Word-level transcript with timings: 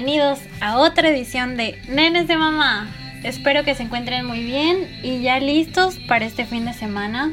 Bienvenidos 0.00 0.38
a 0.60 0.78
otra 0.78 1.08
edición 1.08 1.56
de 1.56 1.76
Nenes 1.88 2.28
de 2.28 2.36
Mamá. 2.36 2.88
Espero 3.24 3.64
que 3.64 3.74
se 3.74 3.82
encuentren 3.82 4.24
muy 4.24 4.44
bien 4.44 4.86
y 5.02 5.22
ya 5.22 5.40
listos 5.40 5.96
para 6.06 6.24
este 6.24 6.46
fin 6.46 6.64
de 6.66 6.72
semana. 6.72 7.32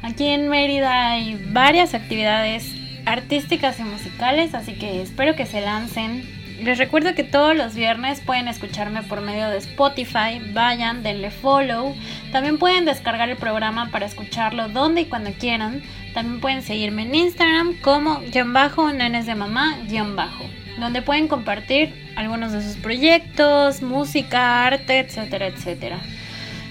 Aquí 0.00 0.28
en 0.28 0.48
Mérida 0.48 1.10
hay 1.10 1.34
varias 1.48 1.92
actividades 1.92 2.72
artísticas 3.06 3.80
y 3.80 3.82
musicales, 3.82 4.54
así 4.54 4.74
que 4.74 5.02
espero 5.02 5.34
que 5.34 5.46
se 5.46 5.62
lancen. 5.62 6.22
Les 6.62 6.78
recuerdo 6.78 7.16
que 7.16 7.24
todos 7.24 7.56
los 7.56 7.74
viernes 7.74 8.20
pueden 8.20 8.46
escucharme 8.46 9.02
por 9.02 9.20
medio 9.20 9.50
de 9.50 9.58
Spotify, 9.58 10.40
vayan, 10.52 11.02
denle 11.02 11.32
follow. 11.32 11.96
También 12.30 12.58
pueden 12.58 12.84
descargar 12.84 13.30
el 13.30 13.36
programa 13.36 13.90
para 13.90 14.06
escucharlo 14.06 14.68
donde 14.68 15.00
y 15.00 15.06
cuando 15.06 15.32
quieran. 15.32 15.82
También 16.14 16.40
pueden 16.40 16.62
seguirme 16.62 17.02
en 17.02 17.16
Instagram 17.16 17.74
como 17.80 18.20
guion 18.20 18.52
bajo 18.52 18.92
nenes 18.92 19.26
de 19.26 19.34
mamá 19.34 19.76
guion 19.88 20.14
bajo, 20.14 20.44
donde 20.78 21.02
pueden 21.02 21.28
compartir 21.28 22.12
algunos 22.16 22.52
de 22.52 22.62
sus 22.62 22.76
proyectos, 22.76 23.82
música, 23.82 24.66
arte, 24.66 24.98
etcétera, 24.98 25.46
etcétera. 25.46 26.00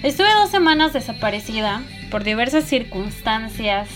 Estuve 0.04 0.34
dos 0.34 0.52
semanas 0.52 0.94
desaparecida 0.94 1.82
por 2.12 2.24
diversas 2.24 2.66
circunstancias 2.66 3.88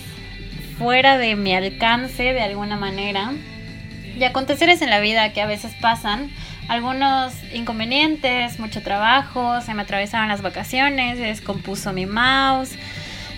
fuera 0.77 1.17
de 1.17 1.35
mi 1.35 1.53
alcance 1.53 2.23
de 2.23 2.41
alguna 2.41 2.77
manera 2.77 3.33
y 4.17 4.23
aconteceres 4.23 4.81
en 4.81 4.89
la 4.89 4.99
vida 4.99 5.33
que 5.33 5.41
a 5.41 5.45
veces 5.45 5.73
pasan, 5.79 6.31
algunos 6.67 7.33
inconvenientes, 7.53 8.59
mucho 8.59 8.81
trabajo, 8.81 9.61
se 9.61 9.73
me 9.73 9.83
atravesaron 9.83 10.27
las 10.27 10.41
vacaciones, 10.41 11.17
se 11.17 11.25
descompuso 11.25 11.93
mi 11.93 12.05
mouse, 12.05 12.71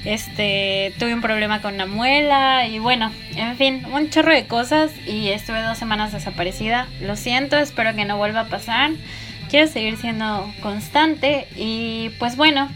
este, 0.06 0.94
tuve 0.98 1.14
un 1.14 1.22
problema 1.22 1.62
con 1.62 1.74
una 1.74 1.86
muela 1.86 2.68
y 2.68 2.80
bueno, 2.80 3.12
en 3.36 3.58
fin, 3.58 3.86
un 3.92 4.10
chorro 4.10 4.34
de 4.34 4.48
cosas 4.48 4.92
y 5.06 5.30
estuve 5.30 5.62
dos 5.62 5.78
semanas 5.78 6.14
desaparecida. 6.14 6.88
Lo 7.02 7.16
siento, 7.16 7.58
espero 7.58 7.96
que 7.96 8.06
no 8.06 8.18
vuelva 8.18 8.42
a 8.42 8.48
pasar. 8.48 8.92
Quiero 9.50 9.68
seguir 9.68 9.98
siendo 9.98 10.52
constante 10.62 11.48
y 11.56 12.12
pues 12.20 12.36
bueno, 12.36 12.70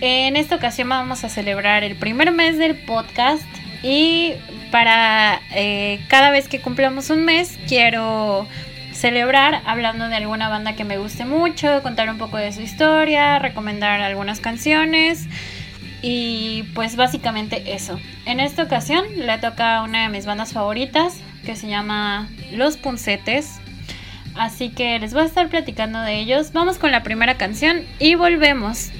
en 0.00 0.36
esta 0.36 0.56
ocasión 0.56 0.88
vamos 0.88 1.24
a 1.24 1.28
celebrar 1.28 1.84
el 1.84 1.96
primer 1.96 2.32
mes 2.32 2.56
del 2.56 2.76
podcast 2.76 3.44
y 3.82 4.32
para 4.70 5.40
eh, 5.54 6.00
cada 6.08 6.30
vez 6.30 6.48
que 6.48 6.60
cumplamos 6.60 7.10
un 7.10 7.24
mes 7.24 7.58
quiero 7.68 8.46
celebrar 8.92 9.62
hablando 9.64 10.08
de 10.08 10.16
alguna 10.16 10.48
banda 10.48 10.74
que 10.74 10.84
me 10.84 10.98
guste 10.98 11.24
mucho, 11.24 11.82
contar 11.82 12.08
un 12.10 12.18
poco 12.18 12.36
de 12.36 12.52
su 12.52 12.60
historia, 12.60 13.38
recomendar 13.38 14.00
algunas 14.00 14.40
canciones 14.40 15.26
y 16.02 16.64
pues 16.74 16.96
básicamente 16.96 17.74
eso. 17.74 17.98
En 18.26 18.40
esta 18.40 18.62
ocasión 18.62 19.04
le 19.16 19.38
toca 19.38 19.82
una 19.82 20.02
de 20.02 20.08
mis 20.08 20.26
bandas 20.26 20.52
favoritas 20.52 21.20
que 21.44 21.56
se 21.56 21.68
llama 21.68 22.28
Los 22.52 22.76
Puncetes. 22.76 23.60
Así 24.34 24.70
que 24.70 24.98
les 24.98 25.14
voy 25.14 25.22
a 25.22 25.26
estar 25.26 25.48
platicando 25.48 26.00
de 26.00 26.20
ellos. 26.20 26.52
Vamos 26.52 26.78
con 26.78 26.92
la 26.92 27.02
primera 27.02 27.36
canción 27.36 27.84
y 27.98 28.14
volvemos. 28.14 28.90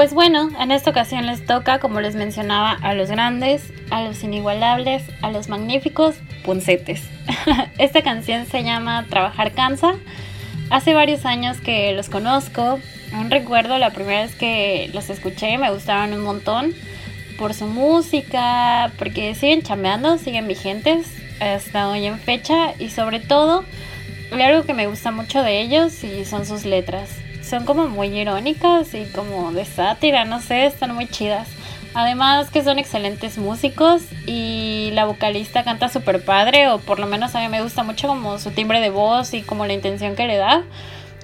Pues 0.00 0.14
bueno, 0.14 0.48
en 0.58 0.70
esta 0.70 0.88
ocasión 0.88 1.26
les 1.26 1.44
toca, 1.44 1.78
como 1.78 2.00
les 2.00 2.14
mencionaba, 2.14 2.72
a 2.72 2.94
los 2.94 3.10
grandes, 3.10 3.70
a 3.90 4.02
los 4.02 4.24
inigualables, 4.24 5.02
a 5.20 5.30
los 5.30 5.50
magníficos 5.50 6.14
puncetes. 6.42 7.02
esta 7.78 8.00
canción 8.00 8.46
se 8.46 8.64
llama 8.64 9.04
Trabajar 9.10 9.52
cansa. 9.52 9.96
Hace 10.70 10.94
varios 10.94 11.26
años 11.26 11.60
que 11.60 11.92
los 11.92 12.08
conozco. 12.08 12.80
Aún 13.12 13.30
recuerdo 13.30 13.76
la 13.76 13.90
primera 13.90 14.22
vez 14.22 14.34
que 14.34 14.90
los 14.94 15.10
escuché, 15.10 15.58
me 15.58 15.70
gustaron 15.70 16.14
un 16.14 16.24
montón 16.24 16.72
por 17.38 17.52
su 17.52 17.66
música, 17.66 18.92
porque 18.98 19.34
siguen 19.34 19.60
chambeando, 19.60 20.16
siguen 20.16 20.48
vigentes 20.48 21.08
hasta 21.40 21.90
hoy 21.90 22.06
en 22.06 22.18
fecha 22.18 22.72
y 22.78 22.88
sobre 22.88 23.20
todo, 23.20 23.66
algo 24.32 24.64
que 24.64 24.72
me 24.72 24.86
gusta 24.86 25.10
mucho 25.10 25.42
de 25.42 25.60
ellos 25.60 26.02
y 26.04 26.24
son 26.24 26.46
sus 26.46 26.64
letras 26.64 27.19
son 27.50 27.64
como 27.64 27.88
muy 27.88 28.08
irónicas 28.16 28.94
y 28.94 29.06
como 29.06 29.52
de 29.52 29.64
sátira, 29.64 30.24
no 30.24 30.40
sé, 30.40 30.66
están 30.66 30.94
muy 30.94 31.08
chidas. 31.08 31.48
Además 31.94 32.50
que 32.50 32.62
son 32.62 32.78
excelentes 32.78 33.36
músicos 33.38 34.02
y 34.24 34.90
la 34.92 35.04
vocalista 35.04 35.64
canta 35.64 35.88
súper 35.88 36.24
padre 36.24 36.68
o 36.68 36.78
por 36.78 37.00
lo 37.00 37.06
menos 37.08 37.34
a 37.34 37.40
mí 37.40 37.48
me 37.48 37.62
gusta 37.62 37.82
mucho 37.82 38.06
como 38.06 38.38
su 38.38 38.52
timbre 38.52 38.80
de 38.80 38.90
voz 38.90 39.34
y 39.34 39.42
como 39.42 39.66
la 39.66 39.72
intención 39.72 40.14
que 40.14 40.28
le 40.28 40.36
da. 40.36 40.62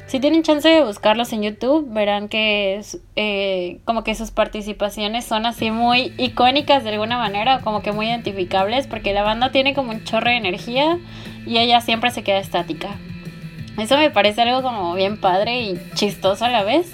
Si 0.09 0.19
tienen 0.19 0.43
chance 0.43 0.69
de 0.69 0.83
buscarlos 0.83 1.33
en 1.33 1.43
YouTube, 1.43 1.93
verán 1.93 2.29
que 2.29 2.81
eh, 3.15 3.79
como 3.85 4.03
que 4.03 4.15
sus 4.17 4.33
participaciones 4.33 5.25
son 5.25 5.47
así 5.47 5.71
muy 5.71 6.13
icónicas 6.19 6.83
de 6.83 6.91
alguna 6.91 7.19
manera, 7.19 7.61
como 7.61 7.83
que 7.83 7.93
muy 7.93 8.07
identificables, 8.07 8.89
porque 8.89 9.13
la 9.13 9.23
banda 9.23 9.53
tiene 9.53 9.75
como 9.75 9.93
un 9.93 10.05
chorro 10.05 10.31
de 10.31 10.37
energía 10.37 10.99
y 11.45 11.59
ella 11.59 11.81
siempre 11.81 12.11
se 12.11 12.25
queda 12.25 12.39
estática. 12.39 12.97
Eso 13.79 13.97
me 13.97 14.11
parece 14.11 14.43
algo 14.43 14.63
como 14.63 14.95
bien 14.95 15.19
padre 15.19 15.61
y 15.61 15.81
chistoso 15.95 16.45
a 16.45 16.49
la 16.49 16.65
vez. 16.65 16.93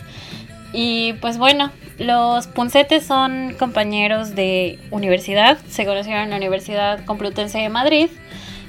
Y 0.72 1.14
pues 1.14 1.38
bueno, 1.38 1.70
los 1.98 2.46
Puncetes 2.46 3.04
son 3.04 3.54
compañeros 3.58 4.34
de 4.34 4.78
universidad, 4.90 5.58
se 5.68 5.84
conocieron 5.84 6.24
en 6.24 6.30
la 6.30 6.36
Universidad 6.36 7.04
Complutense 7.04 7.58
de 7.58 7.68
Madrid. 7.68 8.08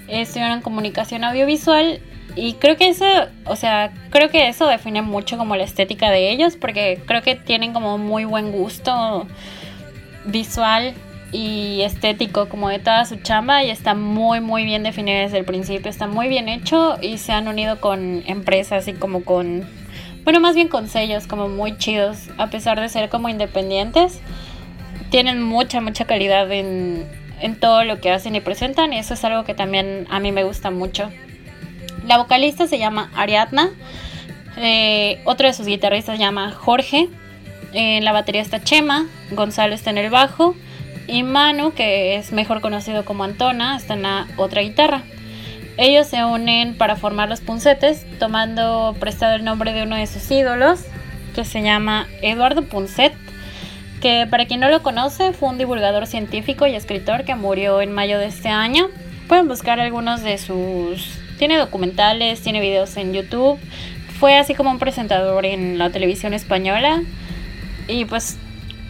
estudiaron 0.08 0.62
comunicación 0.62 1.24
audiovisual 1.24 2.00
y 2.36 2.54
creo 2.54 2.78
que 2.78 2.90
eso, 2.90 3.06
o 3.46 3.56
sea, 3.56 3.94
creo 4.10 4.30
que 4.30 4.48
eso 4.48 4.68
define 4.68 5.02
mucho 5.02 5.38
como 5.38 5.56
la 5.56 5.64
estética 5.64 6.10
de 6.10 6.32
ellos 6.32 6.58
porque 6.60 7.02
creo 7.06 7.22
que 7.22 7.36
tienen 7.36 7.74
como 7.74 7.98
muy 7.98 8.26
buen 8.26 8.52
gusto 8.52 9.28
visual 10.26 10.94
y 11.34 11.82
estético 11.82 12.48
como 12.48 12.70
de 12.70 12.78
toda 12.78 13.06
su 13.06 13.16
chamba 13.18 13.64
y 13.64 13.72
está 13.72 13.96
muy 13.96 14.40
muy 14.40 14.64
bien 14.66 14.84
definido 14.84 15.20
desde 15.20 15.40
el 15.40 15.46
principio, 15.46 15.90
está 15.90 16.08
muy 16.08 16.28
bien 16.28 16.48
hecho 16.48 16.98
y 17.02 17.18
se 17.18 17.34
han 17.34 17.48
unido 17.48 17.82
con 17.82 18.24
empresas 18.28 18.88
y 18.88 18.94
como 18.94 19.24
con, 19.26 19.68
bueno, 20.24 20.40
más 20.40 20.56
bien 20.56 20.68
con 20.68 20.88
sellos 20.88 21.26
como 21.26 21.50
muy 21.50 21.76
chidos, 21.78 22.30
a 22.38 22.48
pesar 22.48 22.80
de 22.80 22.88
ser 22.88 23.10
como 23.10 23.30
independientes, 23.30 24.22
tienen 25.10 25.42
mucha 25.42 25.82
mucha 25.82 26.06
calidad 26.06 26.50
en, 26.52 27.08
en 27.42 27.60
todo 27.60 27.84
lo 27.84 28.00
que 28.00 28.12
hacen 28.12 28.36
y 28.36 28.40
presentan 28.40 28.94
y 28.94 29.00
eso 29.00 29.16
es 29.16 29.24
algo 29.26 29.44
que 29.44 29.56
también 29.56 30.08
a 30.12 30.20
mí 30.20 30.32
me 30.32 30.44
gusta 30.44 30.70
mucho. 30.70 31.10
La 32.06 32.18
vocalista 32.18 32.68
se 32.68 32.78
llama 32.78 33.12
Ariadna, 33.16 33.72
eh, 34.58 35.20
otro 35.26 35.48
de 35.48 35.54
sus 35.54 35.66
guitarristas 35.66 36.18
se 36.18 36.24
llama 36.24 36.52
Jorge, 36.52 37.10
en 37.74 38.06
la 38.06 38.12
batería 38.12 38.42
está 38.42 38.64
Chema, 38.64 39.08
Gonzalo 39.32 39.74
está 39.74 39.90
en 39.90 39.98
el 39.98 40.12
bajo 40.12 40.56
y 41.08 41.24
Manu, 41.24 41.74
que 41.74 42.16
es 42.16 42.32
mejor 42.32 42.62
conocido 42.62 43.06
como 43.06 43.24
Antona, 43.24 43.76
está 43.76 43.94
en 43.94 44.04
la 44.04 44.28
otra 44.38 44.62
guitarra. 44.62 45.04
Ellos 45.78 46.08
se 46.08 46.24
unen 46.24 46.78
para 46.78 46.96
formar 46.96 47.30
los 47.30 47.42
puncetes, 47.42 48.06
tomando 48.20 48.96
prestado 49.00 49.36
el 49.36 49.44
nombre 49.44 49.74
de 49.74 49.84
uno 49.84 49.96
de 49.96 50.08
sus 50.08 50.30
ídolos, 50.30 50.82
que 51.34 51.46
se 51.46 51.62
llama 51.62 52.08
Eduardo 52.22 52.64
Puncet, 52.64 53.14
que 54.00 54.28
para 54.30 54.46
quien 54.46 54.60
no 54.60 54.70
lo 54.70 54.84
conoce 54.84 55.34
fue 55.34 55.50
un 55.50 55.58
divulgador 55.58 56.08
científico 56.08 56.68
y 56.68 56.76
escritor 56.76 57.24
que 57.24 57.36
murió 57.36 57.82
en 57.82 57.92
mayo 57.92 58.20
de 58.20 58.28
este 58.28 58.50
año. 58.50 58.90
Pueden 59.28 59.48
buscar 59.48 59.80
algunos 59.80 60.22
de 60.22 60.38
sus... 60.38 61.20
Tiene 61.40 61.58
documentales, 61.58 62.42
tiene 62.42 62.60
videos 62.60 62.96
en 62.98 63.14
YouTube. 63.14 63.58
Fue 64.20 64.38
así 64.38 64.54
como 64.54 64.70
un 64.70 64.78
presentador 64.78 65.46
en 65.46 65.78
la 65.78 65.90
televisión 65.90 66.34
española. 66.34 67.02
Y 67.88 68.06
pues 68.06 68.38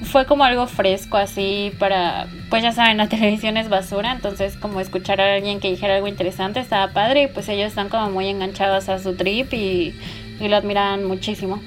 fue 0.03 0.25
como 0.25 0.43
algo 0.43 0.67
fresco 0.67 1.17
así 1.17 1.71
para, 1.79 2.27
pues 2.49 2.63
ya 2.63 2.71
saben, 2.71 2.97
la 2.97 3.07
televisión 3.09 3.57
es 3.57 3.69
basura, 3.69 4.11
entonces 4.11 4.55
como 4.57 4.79
escuchar 4.79 5.21
a 5.21 5.35
alguien 5.35 5.59
que 5.59 5.69
dijera 5.69 5.95
algo 5.95 6.07
interesante 6.07 6.59
estaba 6.59 6.93
padre 6.93 7.23
y 7.23 7.27
pues 7.27 7.49
ellos 7.49 7.67
están 7.67 7.89
como 7.89 8.09
muy 8.09 8.27
enganchados 8.27 8.89
a 8.89 8.99
su 8.99 9.15
trip 9.15 9.53
y, 9.53 9.93
lo 10.39 10.57
admiran 10.57 11.05
muchísimo. 11.05 11.61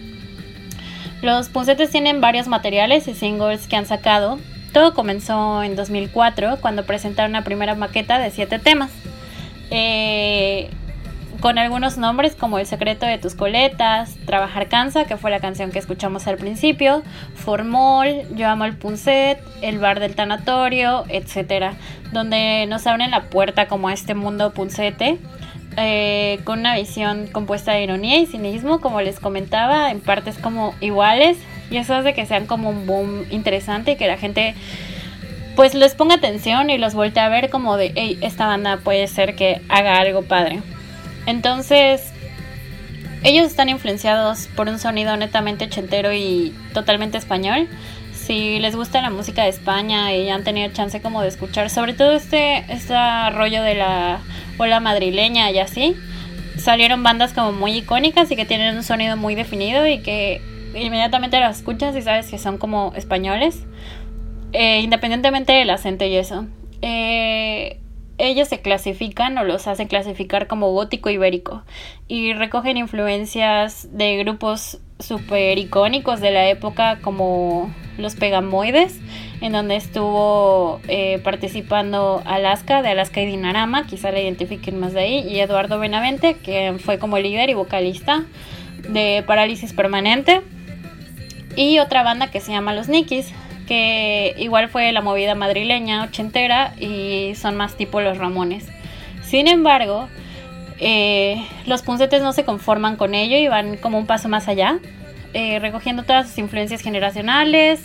Los 1.22 1.48
puncetes 1.48 1.90
tienen 1.90 2.20
varios 2.20 2.46
materiales 2.46 3.08
y 3.08 3.14
singles 3.14 3.68
que 3.68 3.76
han 3.76 3.86
sacado. 3.86 4.38
Todo 4.74 4.92
comenzó 4.92 5.62
en 5.62 5.76
2004 5.76 6.58
cuando 6.60 6.84
presentaron 6.84 7.32
la 7.32 7.42
primera 7.42 7.74
maqueta 7.74 8.18
de 8.18 8.30
siete 8.30 8.58
temas. 8.58 8.90
Eh, 9.70 10.70
con 11.46 11.58
algunos 11.58 11.96
nombres 11.96 12.34
como 12.34 12.58
El 12.58 12.66
secreto 12.66 13.06
de 13.06 13.18
tus 13.18 13.36
coletas, 13.36 14.16
Trabajar 14.26 14.66
cansa, 14.66 15.04
que 15.04 15.16
fue 15.16 15.30
la 15.30 15.38
canción 15.38 15.70
que 15.70 15.78
escuchamos 15.78 16.26
al 16.26 16.38
principio, 16.38 17.04
Formol, 17.36 18.22
Yo 18.34 18.48
amo 18.48 18.64
el 18.64 18.76
Punset, 18.76 19.38
El 19.62 19.78
bar 19.78 20.00
del 20.00 20.16
tanatorio, 20.16 21.04
etc. 21.08 21.76
Donde 22.10 22.66
nos 22.68 22.84
abren 22.88 23.12
la 23.12 23.30
puerta 23.30 23.68
como 23.68 23.86
a 23.86 23.92
este 23.92 24.16
mundo 24.16 24.52
puncete. 24.54 25.18
Eh, 25.76 26.40
con 26.42 26.58
una 26.58 26.74
visión 26.74 27.28
compuesta 27.28 27.74
de 27.74 27.84
ironía 27.84 28.18
y 28.18 28.26
cinismo, 28.26 28.80
como 28.80 29.00
les 29.00 29.20
comentaba, 29.20 29.92
en 29.92 30.00
partes 30.00 30.38
como 30.38 30.74
iguales, 30.80 31.38
y 31.70 31.76
eso 31.76 31.94
hace 31.94 32.12
que 32.12 32.26
sean 32.26 32.46
como 32.46 32.70
un 32.70 32.86
boom 32.86 33.24
interesante 33.30 33.92
y 33.92 33.96
que 33.96 34.08
la 34.08 34.16
gente 34.16 34.56
pues 35.54 35.74
les 35.74 35.94
ponga 35.94 36.16
atención 36.16 36.70
y 36.70 36.78
los 36.78 36.94
voltee 36.94 37.22
a 37.22 37.28
ver 37.28 37.50
como 37.50 37.76
de, 37.76 37.92
hey, 37.94 38.18
esta 38.20 38.48
banda 38.48 38.78
puede 38.78 39.06
ser 39.06 39.36
que 39.36 39.62
haga 39.68 40.00
algo 40.00 40.22
padre. 40.22 40.60
Entonces, 41.26 42.12
ellos 43.22 43.46
están 43.46 43.68
influenciados 43.68 44.48
por 44.54 44.68
un 44.68 44.78
sonido 44.78 45.16
netamente 45.16 45.64
ochentero 45.64 46.12
y 46.12 46.54
totalmente 46.72 47.18
español. 47.18 47.68
Si 48.12 48.58
les 48.58 48.74
gusta 48.74 49.02
la 49.02 49.10
música 49.10 49.42
de 49.42 49.50
España 49.50 50.14
y 50.14 50.28
han 50.28 50.44
tenido 50.44 50.72
chance 50.72 51.00
como 51.00 51.22
de 51.22 51.28
escuchar, 51.28 51.70
sobre 51.70 51.92
todo 51.92 52.12
este, 52.12 52.64
este 52.72 52.94
rollo 53.30 53.62
de 53.62 53.74
la 53.74 54.20
ola 54.58 54.80
madrileña 54.80 55.50
y 55.50 55.58
así, 55.58 55.96
salieron 56.56 57.02
bandas 57.02 57.32
como 57.32 57.52
muy 57.52 57.72
icónicas 57.72 58.30
y 58.30 58.36
que 58.36 58.44
tienen 58.44 58.76
un 58.76 58.82
sonido 58.82 59.16
muy 59.16 59.34
definido 59.34 59.86
y 59.86 59.98
que 59.98 60.40
inmediatamente 60.74 61.38
las 61.40 61.58
escuchas 61.58 61.96
y 61.96 62.02
sabes 62.02 62.28
que 62.28 62.38
son 62.38 62.58
como 62.58 62.92
españoles, 62.96 63.64
eh, 64.52 64.80
independientemente 64.80 65.52
del 65.52 65.70
acento 65.70 66.04
y 66.04 66.16
eso. 66.16 66.46
Eh, 66.82 67.80
ellos 68.18 68.48
se 68.48 68.60
clasifican 68.60 69.36
o 69.38 69.44
los 69.44 69.66
hacen 69.66 69.88
clasificar 69.88 70.46
como 70.46 70.72
gótico 70.72 71.10
ibérico. 71.10 71.62
Y 72.08 72.32
recogen 72.32 72.76
influencias 72.76 73.88
de 73.96 74.16
grupos 74.18 74.80
super 74.98 75.58
icónicos 75.58 76.20
de 76.20 76.30
la 76.30 76.48
época 76.48 76.98
como 77.02 77.70
los 77.98 78.14
Pegamoides, 78.14 78.98
en 79.40 79.52
donde 79.52 79.76
estuvo 79.76 80.80
eh, 80.88 81.20
participando 81.22 82.22
Alaska, 82.24 82.82
de 82.82 82.90
Alaska 82.90 83.20
y 83.20 83.26
Dinarama, 83.26 83.86
quizá 83.86 84.10
la 84.10 84.20
identifiquen 84.20 84.78
más 84.80 84.92
de 84.92 85.00
ahí, 85.00 85.28
y 85.28 85.40
Eduardo 85.40 85.78
Benavente, 85.78 86.34
que 86.34 86.76
fue 86.78 86.98
como 86.98 87.18
líder 87.18 87.50
y 87.50 87.54
vocalista 87.54 88.24
de 88.88 89.22
Parálisis 89.26 89.72
Permanente, 89.72 90.42
y 91.56 91.78
otra 91.78 92.02
banda 92.02 92.30
que 92.30 92.40
se 92.40 92.52
llama 92.52 92.74
Los 92.74 92.88
Nikis, 92.88 93.32
que 93.66 94.34
igual 94.38 94.68
fue 94.68 94.92
la 94.92 95.00
movida 95.00 95.34
madrileña 95.34 96.04
ochentera 96.04 96.74
y 96.78 97.34
son 97.34 97.56
más 97.56 97.76
tipo 97.76 98.00
los 98.00 98.18
Ramones. 98.18 98.66
Sin 99.22 99.48
embargo, 99.48 100.08
eh, 100.78 101.44
los 101.66 101.82
puncetes 101.82 102.22
no 102.22 102.32
se 102.32 102.44
conforman 102.44 102.96
con 102.96 103.14
ello 103.14 103.36
y 103.36 103.48
van 103.48 103.76
como 103.76 103.98
un 103.98 104.06
paso 104.06 104.28
más 104.28 104.48
allá, 104.48 104.78
eh, 105.34 105.58
recogiendo 105.58 106.04
todas 106.04 106.28
sus 106.28 106.38
influencias 106.38 106.80
generacionales, 106.80 107.82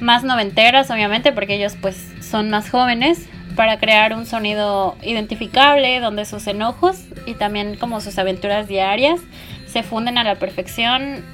más 0.00 0.24
noventeras 0.24 0.90
obviamente, 0.90 1.32
porque 1.32 1.54
ellos 1.54 1.76
pues 1.80 1.96
son 2.20 2.50
más 2.50 2.70
jóvenes, 2.70 3.28
para 3.54 3.78
crear 3.78 4.14
un 4.14 4.26
sonido 4.26 4.96
identificable 5.02 6.00
donde 6.00 6.24
sus 6.24 6.46
enojos 6.46 7.04
y 7.26 7.34
también 7.34 7.76
como 7.76 8.00
sus 8.00 8.18
aventuras 8.18 8.66
diarias 8.66 9.20
se 9.66 9.82
funden 9.82 10.18
a 10.18 10.24
la 10.24 10.36
perfección 10.36 11.24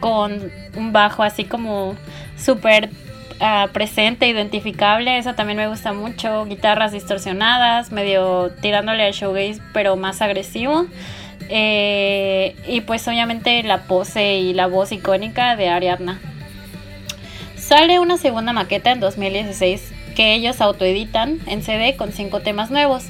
con 0.00 0.50
un 0.76 0.92
bajo 0.92 1.22
así 1.22 1.44
como 1.44 1.94
súper 2.36 2.90
Ah, 3.38 3.68
presente, 3.72 4.26
identificable, 4.26 5.18
eso 5.18 5.34
también 5.34 5.58
me 5.58 5.68
gusta 5.68 5.92
mucho. 5.92 6.46
Guitarras 6.46 6.92
distorsionadas, 6.92 7.92
medio 7.92 8.50
tirándole 8.62 9.04
al 9.04 9.12
showgaze, 9.12 9.60
pero 9.72 9.96
más 9.96 10.22
agresivo. 10.22 10.86
Eh, 11.48 12.56
y 12.66 12.80
pues 12.80 13.06
obviamente 13.06 13.62
la 13.62 13.82
pose 13.82 14.38
y 14.38 14.54
la 14.54 14.66
voz 14.66 14.90
icónica 14.90 15.54
de 15.54 15.68
Ariadna. 15.68 16.18
Sale 17.56 17.98
una 17.98 18.16
segunda 18.16 18.52
maqueta 18.52 18.90
en 18.90 19.00
2016 19.00 19.92
que 20.14 20.34
ellos 20.34 20.60
autoeditan 20.60 21.38
en 21.46 21.62
CD 21.62 21.94
con 21.96 22.12
cinco 22.12 22.40
temas 22.40 22.70
nuevos 22.70 23.04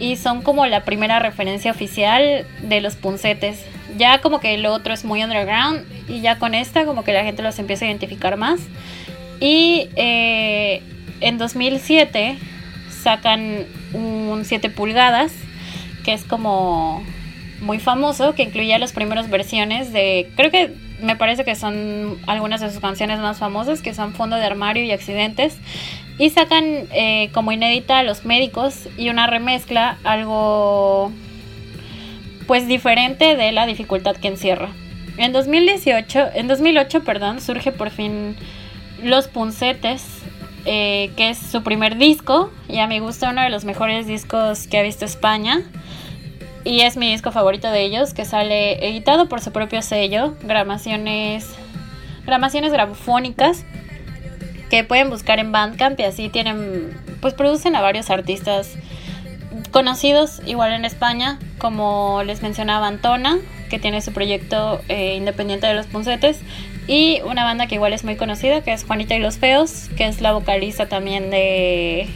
y 0.00 0.16
son 0.16 0.42
como 0.42 0.66
la 0.66 0.84
primera 0.84 1.20
referencia 1.20 1.70
oficial 1.70 2.46
de 2.62 2.80
los 2.80 2.96
puncetes. 2.96 3.64
Ya 3.96 4.20
como 4.20 4.40
que 4.40 4.58
lo 4.58 4.72
otro 4.72 4.94
es 4.94 5.04
muy 5.04 5.22
underground 5.22 5.84
y 6.08 6.22
ya 6.22 6.38
con 6.38 6.54
esta 6.54 6.84
como 6.86 7.04
que 7.04 7.12
la 7.12 7.22
gente 7.22 7.42
los 7.42 7.58
empieza 7.58 7.84
a 7.84 7.88
identificar 7.88 8.36
más. 8.36 8.60
Y 9.40 9.88
eh, 9.96 10.82
en 11.20 11.38
2007 11.38 12.36
sacan 12.90 13.64
un 13.94 14.42
7 14.44 14.68
pulgadas, 14.70 15.32
que 16.04 16.12
es 16.12 16.24
como 16.24 17.02
muy 17.60 17.78
famoso, 17.78 18.34
que 18.34 18.42
incluía 18.42 18.78
las 18.78 18.92
primeras 18.92 19.30
versiones 19.30 19.92
de, 19.92 20.30
creo 20.36 20.50
que 20.50 20.74
me 21.02 21.16
parece 21.16 21.44
que 21.44 21.54
son 21.54 22.18
algunas 22.26 22.60
de 22.60 22.70
sus 22.70 22.80
canciones 22.80 23.18
más 23.18 23.38
famosas, 23.38 23.80
que 23.80 23.94
son 23.94 24.12
Fondo 24.12 24.36
de 24.36 24.44
Armario 24.44 24.84
y 24.84 24.92
Accidentes. 24.92 25.58
Y 26.18 26.28
sacan 26.30 26.64
eh, 26.92 27.30
como 27.32 27.52
inédita 27.52 27.98
a 27.98 28.02
los 28.02 28.26
médicos 28.26 28.88
y 28.98 29.08
una 29.08 29.26
remezcla, 29.26 29.96
algo 30.04 31.10
pues 32.46 32.66
diferente 32.66 33.36
de 33.36 33.52
la 33.52 33.64
dificultad 33.64 34.16
que 34.16 34.28
encierra. 34.28 34.68
En 35.16 35.32
2018, 35.32 36.30
en 36.34 36.48
2008, 36.48 37.04
perdón, 37.04 37.40
surge 37.40 37.72
por 37.72 37.90
fin 37.90 38.36
los 39.02 39.28
Puncetes, 39.28 40.04
eh, 40.66 41.10
que 41.16 41.30
es 41.30 41.38
su 41.38 41.62
primer 41.62 41.96
disco 41.96 42.50
y 42.68 42.78
a 42.78 42.86
mi 42.86 42.98
gusto 42.98 43.28
uno 43.28 43.42
de 43.42 43.50
los 43.50 43.64
mejores 43.64 44.06
discos 44.06 44.66
que 44.66 44.78
ha 44.78 44.82
visto 44.82 45.04
España. 45.04 45.62
Y 46.64 46.82
es 46.82 46.96
mi 46.96 47.10
disco 47.10 47.32
favorito 47.32 47.70
de 47.70 47.82
ellos, 47.82 48.12
que 48.12 48.26
sale 48.26 48.86
editado 48.86 49.28
por 49.28 49.40
su 49.40 49.50
propio 49.50 49.80
sello, 49.80 50.36
grabaciones, 50.42 51.48
grabaciones 52.26 52.72
grafónicas, 52.72 53.64
que 54.68 54.84
pueden 54.84 55.08
buscar 55.08 55.38
en 55.38 55.52
Bandcamp 55.52 55.98
y 55.98 56.04
así 56.04 56.28
tienen, 56.28 56.96
pues 57.22 57.32
producen 57.32 57.76
a 57.76 57.80
varios 57.80 58.10
artistas 58.10 58.76
conocidos 59.70 60.42
igual 60.46 60.72
en 60.72 60.84
España, 60.84 61.38
como 61.58 62.22
les 62.24 62.42
mencionaba 62.42 62.86
Antona, 62.86 63.38
que 63.70 63.78
tiene 63.78 64.00
su 64.02 64.12
proyecto 64.12 64.80
eh, 64.88 65.14
independiente 65.16 65.66
de 65.66 65.74
los 65.74 65.86
puncetes, 65.86 66.40
y 66.90 67.20
una 67.24 67.44
banda 67.44 67.68
que 67.68 67.76
igual 67.76 67.92
es 67.92 68.02
muy 68.02 68.16
conocida, 68.16 68.62
que 68.62 68.72
es 68.72 68.82
Juanita 68.82 69.14
y 69.14 69.20
los 69.20 69.38
Feos, 69.38 69.88
que 69.96 70.08
es 70.08 70.20
la 70.20 70.32
vocalista 70.32 70.88
también 70.88 71.30
de 71.30 72.08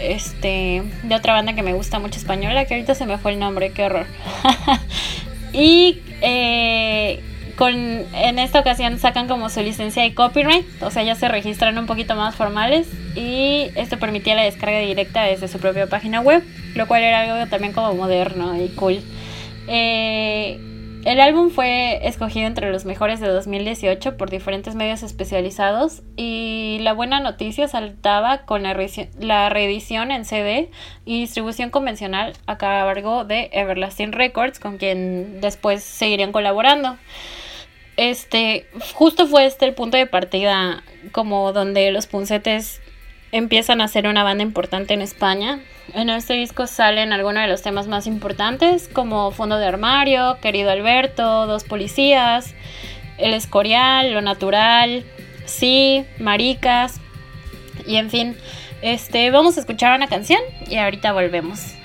este, 0.00 0.82
de 1.02 1.14
otra 1.14 1.34
banda 1.34 1.52
que 1.52 1.62
me 1.62 1.74
gusta 1.74 1.98
mucho 1.98 2.18
española, 2.18 2.64
que 2.64 2.72
ahorita 2.72 2.94
se 2.94 3.04
me 3.04 3.18
fue 3.18 3.32
el 3.32 3.38
nombre, 3.38 3.70
qué 3.72 3.84
horror. 3.84 4.06
y 5.52 6.00
eh, 6.22 7.22
con, 7.58 7.74
en 7.74 8.38
esta 8.38 8.60
ocasión 8.60 8.98
sacan 8.98 9.28
como 9.28 9.50
su 9.50 9.60
licencia 9.60 10.02
de 10.02 10.14
copyright, 10.14 10.64
o 10.80 10.90
sea, 10.90 11.02
ya 11.02 11.14
se 11.14 11.28
registran 11.28 11.76
un 11.76 11.84
poquito 11.84 12.14
más 12.14 12.34
formales 12.34 12.88
y 13.14 13.66
esto 13.74 13.98
permitía 13.98 14.34
la 14.36 14.44
descarga 14.44 14.78
directa 14.78 15.24
desde 15.24 15.48
su 15.48 15.58
propia 15.58 15.86
página 15.86 16.22
web, 16.22 16.42
lo 16.74 16.88
cual 16.88 17.02
era 17.02 17.20
algo 17.20 17.50
también 17.50 17.74
como 17.74 17.92
moderno 17.92 18.58
y 18.58 18.68
cool. 18.68 19.02
Eh, 19.66 20.58
el 21.08 21.20
álbum 21.20 21.48
fue 21.48 22.06
escogido 22.06 22.46
entre 22.46 22.70
los 22.70 22.84
mejores 22.84 23.18
de 23.18 23.28
2018 23.28 24.18
por 24.18 24.28
diferentes 24.28 24.74
medios 24.74 25.02
especializados 25.02 26.02
y 26.18 26.80
la 26.82 26.92
buena 26.92 27.18
noticia 27.20 27.66
saltaba 27.66 28.44
con 28.44 28.62
la, 28.62 29.48
reedición 29.48 30.10
en 30.10 30.26
CD 30.26 30.70
y 31.06 31.20
distribución 31.20 31.70
convencional 31.70 32.34
a 32.44 32.58
cargo 32.58 33.24
de 33.24 33.48
Everlasting 33.54 34.12
Records 34.12 34.58
con 34.60 34.76
quien 34.76 35.40
después 35.40 35.82
seguirían 35.82 36.30
colaborando. 36.30 36.98
Este, 37.96 38.66
justo 38.92 39.26
fue 39.26 39.46
este 39.46 39.64
el 39.64 39.74
punto 39.74 39.96
de 39.96 40.04
partida 40.04 40.84
como 41.12 41.54
donde 41.54 41.90
los 41.90 42.06
puncetes 42.06 42.82
empiezan 43.32 43.80
a 43.80 43.88
ser 43.88 44.06
una 44.06 44.22
banda 44.22 44.42
importante 44.42 44.94
en 44.94 45.02
España. 45.02 45.60
En 45.94 46.10
este 46.10 46.34
disco 46.34 46.66
salen 46.66 47.12
algunos 47.12 47.42
de 47.42 47.48
los 47.48 47.62
temas 47.62 47.86
más 47.86 48.06
importantes, 48.06 48.88
como 48.92 49.30
Fondo 49.30 49.58
de 49.58 49.66
Armario, 49.66 50.38
Querido 50.40 50.70
Alberto, 50.70 51.46
Dos 51.46 51.64
Policías, 51.64 52.54
El 53.16 53.34
Escorial, 53.34 54.12
Lo 54.12 54.20
Natural, 54.20 55.04
Sí, 55.46 56.04
Maricas, 56.18 57.00
y 57.86 57.96
en 57.96 58.10
fin, 58.10 58.36
este, 58.82 59.30
vamos 59.30 59.56
a 59.56 59.60
escuchar 59.60 59.96
una 59.96 60.08
canción 60.08 60.40
y 60.68 60.76
ahorita 60.76 61.12
volvemos. 61.12 61.77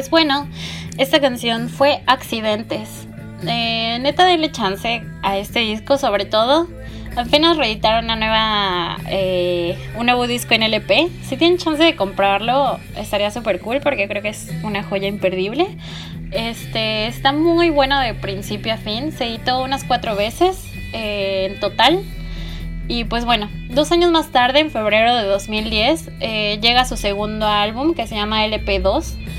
Pues 0.00 0.08
bueno, 0.08 0.48
esta 0.96 1.20
canción 1.20 1.68
fue 1.68 2.02
Accidentes. 2.06 3.06
Eh, 3.46 3.98
neta, 4.00 4.24
denle 4.24 4.50
chance 4.50 5.02
a 5.20 5.36
este 5.36 5.60
disco, 5.60 5.98
sobre 5.98 6.24
todo 6.24 6.66
Apenas 7.16 7.58
reeditaron 7.58 8.04
una 8.04 8.16
nueva, 8.16 8.96
eh, 9.10 9.76
un 9.98 10.06
nuevo 10.06 10.26
disco 10.26 10.54
en 10.54 10.62
LP. 10.62 11.10
Si 11.22 11.36
tienen 11.36 11.58
chance 11.58 11.82
de 11.82 11.96
comprarlo, 11.96 12.78
estaría 12.96 13.30
súper 13.30 13.60
cool 13.60 13.80
porque 13.80 14.08
creo 14.08 14.22
que 14.22 14.30
es 14.30 14.50
una 14.62 14.82
joya 14.82 15.06
imperdible. 15.08 15.76
Este 16.30 17.06
está 17.08 17.32
muy 17.32 17.68
bueno 17.68 18.00
de 18.00 18.14
principio 18.14 18.72
a 18.72 18.78
fin. 18.78 19.12
Se 19.12 19.26
editó 19.26 19.62
unas 19.62 19.84
cuatro 19.84 20.16
veces 20.16 20.64
eh, 20.94 21.50
en 21.50 21.60
total. 21.60 22.00
Y 22.88 23.04
pues 23.04 23.24
bueno, 23.24 23.48
dos 23.68 23.92
años 23.92 24.10
más 24.10 24.32
tarde, 24.32 24.60
en 24.60 24.70
febrero 24.70 25.14
de 25.14 25.24
2010, 25.24 26.10
eh, 26.20 26.58
llega 26.60 26.84
su 26.84 26.96
segundo 26.96 27.46
álbum 27.46 27.94
que 27.94 28.06
se 28.06 28.14
llama 28.16 28.46
LP2. 28.46 29.29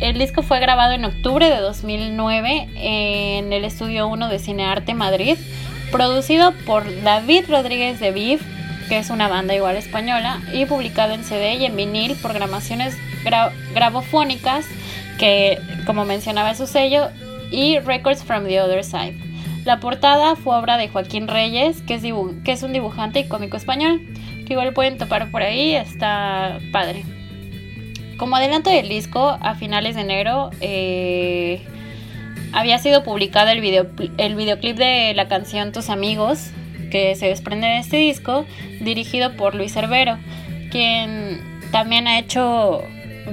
El 0.00 0.16
disco 0.16 0.42
fue 0.42 0.60
grabado 0.60 0.92
en 0.92 1.04
octubre 1.04 1.50
de 1.50 1.58
2009 1.58 2.68
en 2.76 3.52
el 3.52 3.64
Estudio 3.64 4.06
1 4.06 4.28
de 4.28 4.38
Cinearte 4.38 4.94
Madrid 4.94 5.36
producido 5.90 6.52
por 6.66 6.84
David 7.02 7.46
Rodríguez 7.48 7.98
de 7.98 8.12
Viv, 8.12 8.40
que 8.88 8.98
es 8.98 9.10
una 9.10 9.26
banda 9.26 9.56
igual 9.56 9.76
española, 9.76 10.40
y 10.52 10.66
publicado 10.66 11.14
en 11.14 11.24
CD 11.24 11.54
y 11.54 11.64
en 11.64 11.74
vinil 11.74 12.14
por 12.22 12.32
grabaciones 12.32 12.96
grabofónicas, 13.74 14.66
que 15.18 15.58
como 15.84 16.04
mencionaba 16.04 16.54
su 16.54 16.68
sello, 16.68 17.08
y 17.50 17.80
Records 17.80 18.22
from 18.22 18.44
the 18.46 18.60
Other 18.60 18.84
Side. 18.84 19.16
La 19.64 19.80
portada 19.80 20.36
fue 20.36 20.56
obra 20.56 20.76
de 20.76 20.88
Joaquín 20.88 21.26
Reyes, 21.26 21.82
que 21.82 21.94
es, 21.94 22.02
que 22.44 22.52
es 22.52 22.62
un 22.62 22.72
dibujante 22.72 23.20
y 23.20 23.28
cómico 23.28 23.56
español, 23.56 24.00
que 24.46 24.52
igual 24.52 24.72
pueden 24.74 24.96
topar 24.96 25.30
por 25.32 25.42
ahí, 25.42 25.74
está 25.74 26.60
padre. 26.70 27.04
Como 28.18 28.34
adelanto 28.34 28.68
del 28.68 28.88
disco, 28.88 29.38
a 29.40 29.54
finales 29.54 29.94
de 29.94 30.00
enero, 30.00 30.50
eh, 30.60 31.64
había 32.52 32.80
sido 32.80 33.04
publicado 33.04 33.50
el, 33.50 33.60
video, 33.60 33.86
el 34.16 34.34
videoclip 34.34 34.76
de 34.76 35.14
la 35.14 35.28
canción 35.28 35.70
Tus 35.70 35.88
Amigos, 35.88 36.50
que 36.90 37.14
se 37.14 37.26
desprende 37.26 37.68
de 37.68 37.78
este 37.78 37.96
disco, 37.98 38.44
dirigido 38.80 39.36
por 39.36 39.54
Luis 39.54 39.72
Cervero, 39.72 40.18
quien 40.72 41.40
también 41.70 42.08
ha 42.08 42.18
hecho 42.18 42.82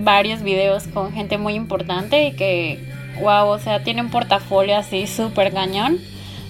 varios 0.02 0.44
videos 0.44 0.88
con 0.88 1.12
gente 1.14 1.40
muy 1.40 1.54
importante 1.54 2.28
y 2.28 2.34
que, 2.34 2.80
wow, 3.22 3.48
o 3.48 3.58
sea, 3.58 3.84
tiene 3.84 4.02
un 4.02 4.12
portafolio 4.12 4.78
así 4.78 5.08
súper 5.08 5.52
cañón. 5.52 5.98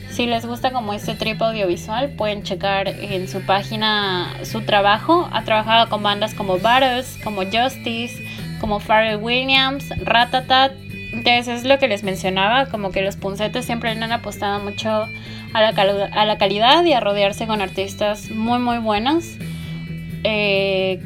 Si 0.10 0.26
les 0.26 0.46
gusta 0.46 0.72
como 0.72 0.94
este 0.94 1.14
trip 1.14 1.42
audiovisual, 1.42 2.12
pueden 2.12 2.44
checar 2.44 2.88
en 2.88 3.28
su 3.28 3.42
página 3.42 4.34
su 4.44 4.62
trabajo. 4.62 5.28
Ha 5.32 5.44
trabajado 5.44 5.90
con 5.90 6.04
bandas 6.04 6.34
como 6.34 6.58
Battles, 6.58 7.18
como 7.24 7.42
Justice, 7.44 8.25
como 8.60 8.80
Pharrell 8.80 9.18
Williams, 9.18 9.90
Ratatat, 10.04 10.72
entonces 11.14 11.48
es 11.48 11.64
lo 11.64 11.80
que 11.80 11.88
les 11.88 12.04
mencionaba, 12.04 12.66
como 12.66 12.92
que 12.92 13.02
los 13.02 13.16
puncetes 13.16 13.66
siempre 13.66 13.90
han 13.90 14.12
apostado 14.12 14.60
mucho 14.60 15.08
a 15.54 15.62
la, 15.62 15.70
a 15.70 16.26
la 16.26 16.38
calidad 16.38 16.84
y 16.84 16.94
a 16.94 17.00
rodearse 17.00 17.48
con 17.48 17.62
artistas 17.62 18.30
muy 18.32 18.60
muy 18.60 18.80
buenos. 18.80 19.26
Eh, 20.24 21.00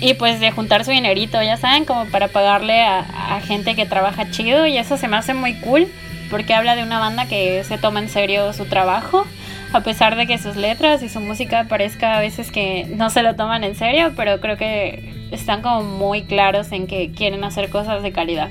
y 0.00 0.14
pues 0.14 0.40
de 0.40 0.50
juntar 0.50 0.84
su 0.84 0.92
dinerito, 0.92 1.42
ya 1.42 1.56
saben, 1.56 1.84
como 1.84 2.06
para 2.06 2.28
pagarle 2.28 2.80
a, 2.82 3.00
a, 3.00 3.40
gente 3.40 3.74
que 3.74 3.84
trabaja 3.84 4.30
chido. 4.30 4.66
Y 4.66 4.78
eso 4.78 4.96
se 4.96 5.08
me 5.08 5.16
hace 5.16 5.34
muy 5.34 5.54
cool 5.60 5.88
porque 6.30 6.54
habla 6.54 6.76
de 6.76 6.82
una 6.82 6.98
banda 7.00 7.26
que 7.26 7.64
se 7.64 7.76
toma 7.76 8.00
en 8.00 8.08
serio 8.08 8.52
su 8.52 8.64
trabajo, 8.64 9.26
a 9.72 9.80
pesar 9.80 10.16
de 10.16 10.26
que 10.26 10.38
sus 10.38 10.56
letras 10.56 11.02
y 11.02 11.08
su 11.08 11.20
música 11.20 11.66
parezca 11.68 12.16
a 12.16 12.20
veces 12.20 12.50
que 12.50 12.86
no 12.88 13.10
se 13.10 13.22
lo 13.22 13.36
toman 13.36 13.62
en 13.62 13.76
serio, 13.76 14.12
pero 14.16 14.40
creo 14.40 14.56
que 14.56 15.14
están 15.30 15.62
como 15.62 15.82
muy 15.82 16.22
claros 16.22 16.72
en 16.72 16.86
que 16.86 17.12
quieren 17.12 17.44
hacer 17.44 17.70
cosas 17.70 18.02
de 18.02 18.12
calidad. 18.12 18.50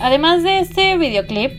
Además 0.00 0.42
de 0.42 0.58
este 0.58 0.96
videoclip, 0.96 1.52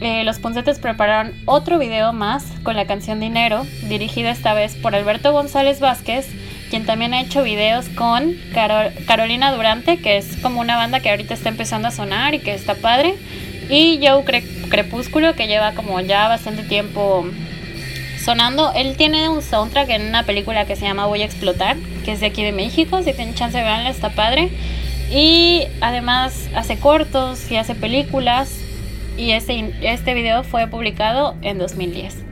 eh, 0.00 0.24
los 0.24 0.40
Puncetes 0.40 0.80
prepararon 0.80 1.32
otro 1.44 1.78
video 1.78 2.12
más 2.12 2.44
con 2.64 2.74
la 2.74 2.86
canción 2.86 3.20
Dinero, 3.20 3.64
dirigida 3.88 4.32
esta 4.32 4.52
vez 4.52 4.74
por 4.74 4.96
Alberto 4.96 5.30
González 5.30 5.78
Vázquez, 5.78 6.28
quien 6.70 6.86
también 6.86 7.14
ha 7.14 7.20
hecho 7.20 7.44
videos 7.44 7.88
con 7.90 8.34
Carolina 9.06 9.52
Durante, 9.52 9.98
que 9.98 10.16
es 10.16 10.38
como 10.38 10.60
una 10.60 10.74
banda 10.74 10.98
que 10.98 11.10
ahorita 11.10 11.34
está 11.34 11.50
empezando 11.50 11.86
a 11.86 11.92
sonar 11.92 12.34
y 12.34 12.40
que 12.40 12.54
está 12.54 12.74
padre, 12.74 13.14
y 13.70 14.00
Joe 14.04 14.24
Crepúsculo, 14.68 15.36
que 15.36 15.46
lleva 15.46 15.72
como 15.74 16.00
ya 16.00 16.26
bastante 16.26 16.64
tiempo 16.64 17.24
sonando. 18.22 18.72
Él 18.72 18.96
tiene 18.96 19.28
un 19.28 19.42
soundtrack 19.42 19.90
en 19.90 20.06
una 20.06 20.24
película 20.24 20.64
que 20.64 20.76
se 20.76 20.86
llama 20.86 21.06
Voy 21.06 21.22
a 21.22 21.24
explotar, 21.24 21.76
que 22.04 22.12
es 22.12 22.20
de 22.20 22.26
aquí 22.26 22.42
de 22.42 22.52
México, 22.52 23.02
si 23.02 23.12
tienen 23.12 23.34
chance 23.34 23.56
de 23.56 23.64
verla, 23.64 23.90
está 23.90 24.10
padre. 24.10 24.50
Y 25.10 25.64
además 25.80 26.48
hace 26.54 26.78
cortos 26.78 27.50
y 27.50 27.56
hace 27.56 27.74
películas. 27.74 28.58
Y 29.16 29.32
este, 29.32 29.74
este 29.82 30.14
video 30.14 30.42
fue 30.42 30.66
publicado 30.68 31.34
en 31.42 31.58
2010. 31.58 32.24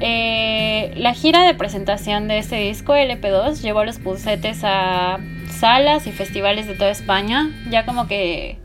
Eh, 0.00 0.92
la 0.96 1.12
gira 1.12 1.42
de 1.42 1.54
presentación 1.54 2.28
de 2.28 2.38
este 2.38 2.56
disco, 2.56 2.94
LP2, 2.94 3.60
llevó 3.60 3.80
a 3.80 3.84
los 3.84 3.98
pulsetes 3.98 4.60
a 4.62 5.18
salas 5.50 6.06
y 6.06 6.12
festivales 6.12 6.66
de 6.66 6.74
toda 6.74 6.90
España. 6.90 7.50
Ya 7.70 7.84
como 7.84 8.06
que 8.06 8.58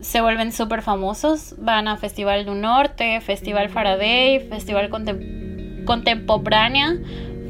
se 0.00 0.20
vuelven 0.20 0.52
súper 0.52 0.82
famosos. 0.82 1.54
Van 1.58 1.88
a 1.88 1.96
Festival 1.96 2.44
du 2.44 2.54
Norte, 2.54 3.20
Festival 3.20 3.70
Faraday, 3.70 4.40
Festival 4.50 4.90
Contemporánea, 5.84 6.96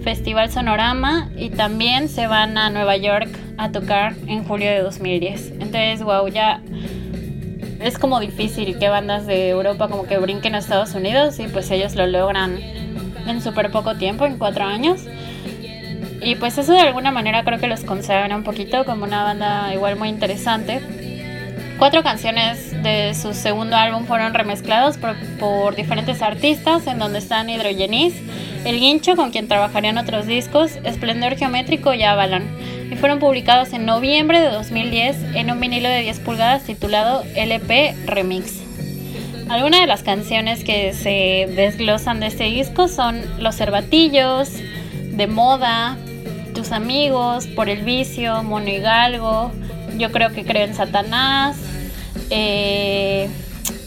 Festival 0.03 0.51
Sonorama 0.51 1.31
y 1.37 1.51
también 1.51 2.09
se 2.09 2.27
van 2.27 2.59
a 2.59 2.71
Nueva 2.71 2.97
York 2.97 3.29
a 3.57 3.71
tocar 3.71 4.15
en 4.27 4.45
julio 4.45 4.71
de 4.71 4.81
2010. 4.81 5.53
Entonces, 5.53 6.03
wow, 6.03 6.27
ya 6.29 6.61
es 7.81 7.99
como 7.99 8.21
difícil 8.21 8.79
que 8.79 8.89
bandas 8.89 9.27
de 9.27 9.49
Europa 9.49 9.89
como 9.89 10.07
que 10.07 10.19
brinquen 10.19 10.55
a 10.55 10.59
Estados 10.59 10.95
Unidos 10.95 11.39
y 11.39 11.49
pues 11.49 11.71
ellos 11.71 11.95
lo 11.95 12.07
logran 12.07 12.59
en 13.27 13.41
súper 13.41 13.71
poco 13.71 13.97
tiempo, 13.97 14.25
en 14.25 14.39
cuatro 14.39 14.65
años. 14.65 15.03
Y 16.21 16.37
pues 16.37 16.59
eso 16.59 16.73
de 16.73 16.81
alguna 16.81 17.11
manera 17.11 17.43
creo 17.43 17.59
que 17.59 17.67
los 17.67 17.83
consagra 17.83 18.37
un 18.37 18.45
poquito 18.45 18.85
como 18.85 19.05
una 19.05 19.25
banda 19.25 19.75
igual 19.75 19.97
muy 19.97 20.09
interesante. 20.09 20.81
Cuatro 21.79 22.03
canciones 22.05 22.72
de 22.83 23.15
su 23.15 23.35
segundo 23.35 23.77
álbum 23.77 24.07
fueron 24.07 24.35
remezclados 24.35 24.99
por, 25.39 25.77
diferentes 25.77 26.23
artistas, 26.23 26.87
en 26.87 26.99
donde 26.99 27.19
están 27.19 27.49
Hidrogenis, 27.49 28.15
El 28.65 28.79
Guincho, 28.79 29.17
con 29.17 29.31
quien 29.31 29.49
trabajarían 29.49 29.99
otros 29.99 30.27
discos, 30.27 30.73
Esplendor 30.85 31.37
Geométrico 31.37 31.95
y 31.95 32.03
Avalon, 32.03 32.45
y 32.91 32.97
fueron 32.97 33.19
publicados 33.19 33.73
en 33.73 33.87
noviembre 33.87 34.41
de 34.41 34.51
2010 34.51 35.35
en 35.35 35.51
un 35.51 35.61
vinilo 35.61 35.89
de 35.89 36.01
10 36.01 36.21
pulgadas 36.21 36.65
titulado 36.65 37.25
LP 37.35 37.95
Remix. 38.07 38.61
Algunas 39.49 39.81
de 39.81 39.87
las 39.87 40.03
canciones 40.03 40.65
que 40.65 40.93
se 40.93 41.53
desglosan 41.55 42.21
de 42.21 42.27
este 42.27 42.45
disco 42.45 42.89
son 42.89 43.21
Los 43.39 43.57
Cervatillos, 43.57 44.51
De 45.13 45.27
Moda, 45.27 45.97
Tus 46.55 46.73
Amigos, 46.73 47.47
Por 47.47 47.69
el 47.69 47.83
Vicio, 47.83 48.43
Mono 48.43 48.69
y 48.69 48.79
Galgo, 48.79 49.53
Yo 49.99 50.11
creo 50.11 50.33
que 50.33 50.45
creo 50.45 50.65
en 50.65 50.75
Satanás, 50.75 51.72
eh, 52.31 53.29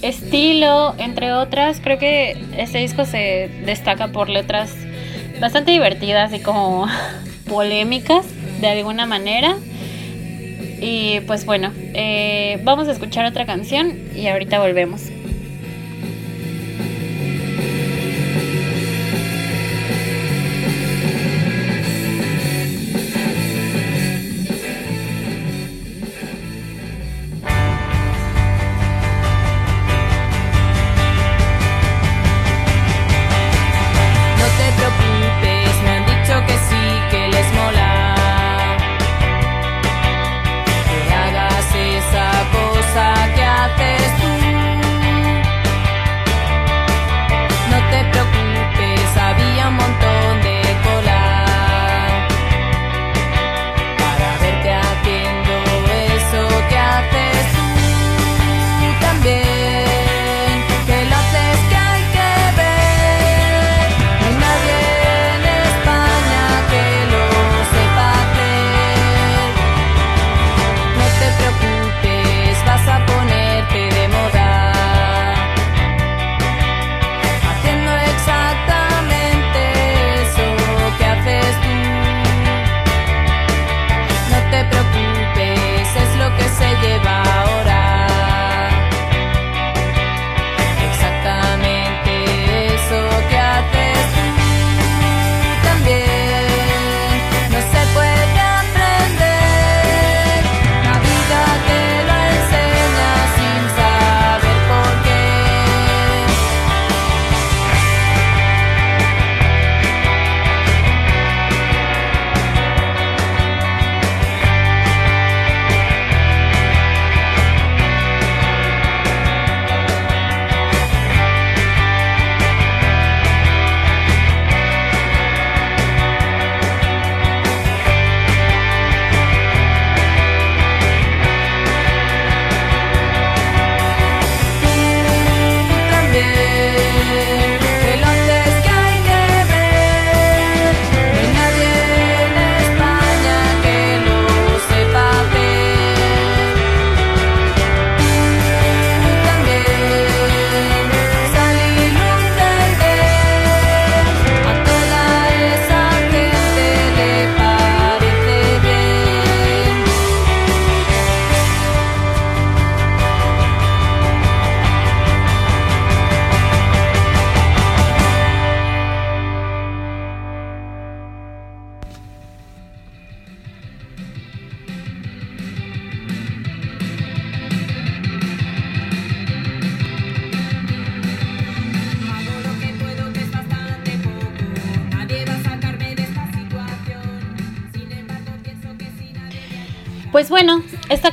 estilo, 0.01 0.95
entre 0.97 1.33
otras. 1.33 1.79
Creo 1.81 1.97
que 1.97 2.37
este 2.57 2.79
disco 2.79 3.05
se 3.05 3.49
destaca 3.65 4.09
por 4.09 4.29
letras 4.29 4.73
bastante 5.39 5.71
divertidas 5.71 6.33
y 6.33 6.39
como 6.39 6.87
polémicas 7.49 8.25
de 8.61 8.67
alguna 8.67 9.05
manera. 9.05 9.55
Y 10.81 11.21
pues 11.21 11.45
bueno, 11.45 11.71
eh, 11.75 12.59
vamos 12.63 12.87
a 12.87 12.91
escuchar 12.91 13.25
otra 13.25 13.45
canción 13.45 13.97
y 14.15 14.27
ahorita 14.27 14.59
volvemos. 14.59 15.14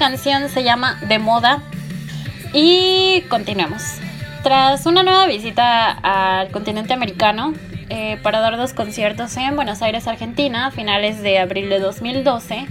Canción 0.02 0.48
se 0.48 0.64
llama 0.64 0.98
De 1.06 1.20
Moda 1.20 1.62
y 2.52 3.20
continuamos. 3.28 3.84
Tras 4.42 4.84
una 4.86 5.04
nueva 5.04 5.26
visita 5.26 5.92
al 5.92 6.50
continente 6.50 6.92
americano 6.92 7.54
eh, 7.88 8.18
para 8.20 8.40
dar 8.40 8.56
dos 8.56 8.72
conciertos 8.72 9.36
en 9.36 9.54
Buenos 9.54 9.80
Aires, 9.80 10.08
Argentina, 10.08 10.66
a 10.66 10.70
finales 10.72 11.22
de 11.22 11.38
abril 11.38 11.68
de 11.68 11.78
2012 11.78 12.66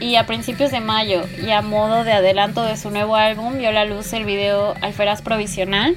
y 0.00 0.16
a 0.16 0.24
principios 0.24 0.70
de 0.70 0.80
mayo, 0.80 1.24
y 1.46 1.50
a 1.50 1.60
modo 1.60 2.02
de 2.02 2.14
adelanto 2.14 2.62
de 2.62 2.78
su 2.78 2.88
nuevo 2.90 3.14
álbum, 3.14 3.58
vio 3.58 3.70
la 3.70 3.84
luz 3.84 4.14
el 4.14 4.24
video 4.24 4.74
Alferaz 4.80 5.20
Provisional, 5.20 5.94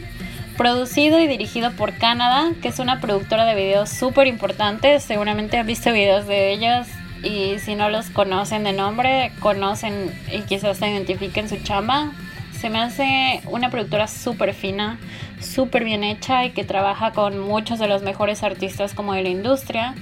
producido 0.58 1.18
y 1.22 1.28
dirigido 1.28 1.72
por 1.78 1.94
Canadá, 1.94 2.52
que 2.62 2.68
es 2.68 2.80
una 2.80 3.00
productora 3.00 3.46
de 3.46 3.56
videos 3.56 3.90
súper 3.90 4.28
importante. 4.28 5.00
Seguramente 5.00 5.58
han 5.60 5.66
visto 5.66 5.94
videos 5.94 6.28
de 6.28 6.52
ellos 6.52 6.88
y 7.24 7.60
si 7.60 7.76
no 7.76 7.90
los 7.90 8.10
conocen 8.10 8.64
de 8.64 8.74
nombre, 8.74 9.32
conocen 9.40 10.12
y 10.32 10.42
quizás 10.42 10.78
se 10.78 10.90
identifiquen 10.90 11.50
su 11.50 11.58
chamba. 11.58 12.12
Se 12.60 12.70
me 12.70 12.80
hace 12.80 13.42
una 13.46 13.70
productora 13.70 14.08
súper 14.08 14.54
fina, 14.54 14.98
súper 15.40 15.84
bien 15.84 16.04
hecha 16.04 16.46
y 16.46 16.52
que 16.52 16.64
trabaja 16.64 17.12
con 17.12 17.40
muchos 17.40 17.78
de 17.80 17.88
los 17.88 18.02
mejores 18.02 18.44
artistas 18.44 18.94
como 18.94 19.14
de 19.14 19.24
la 19.24 19.30
industria. 19.30 19.94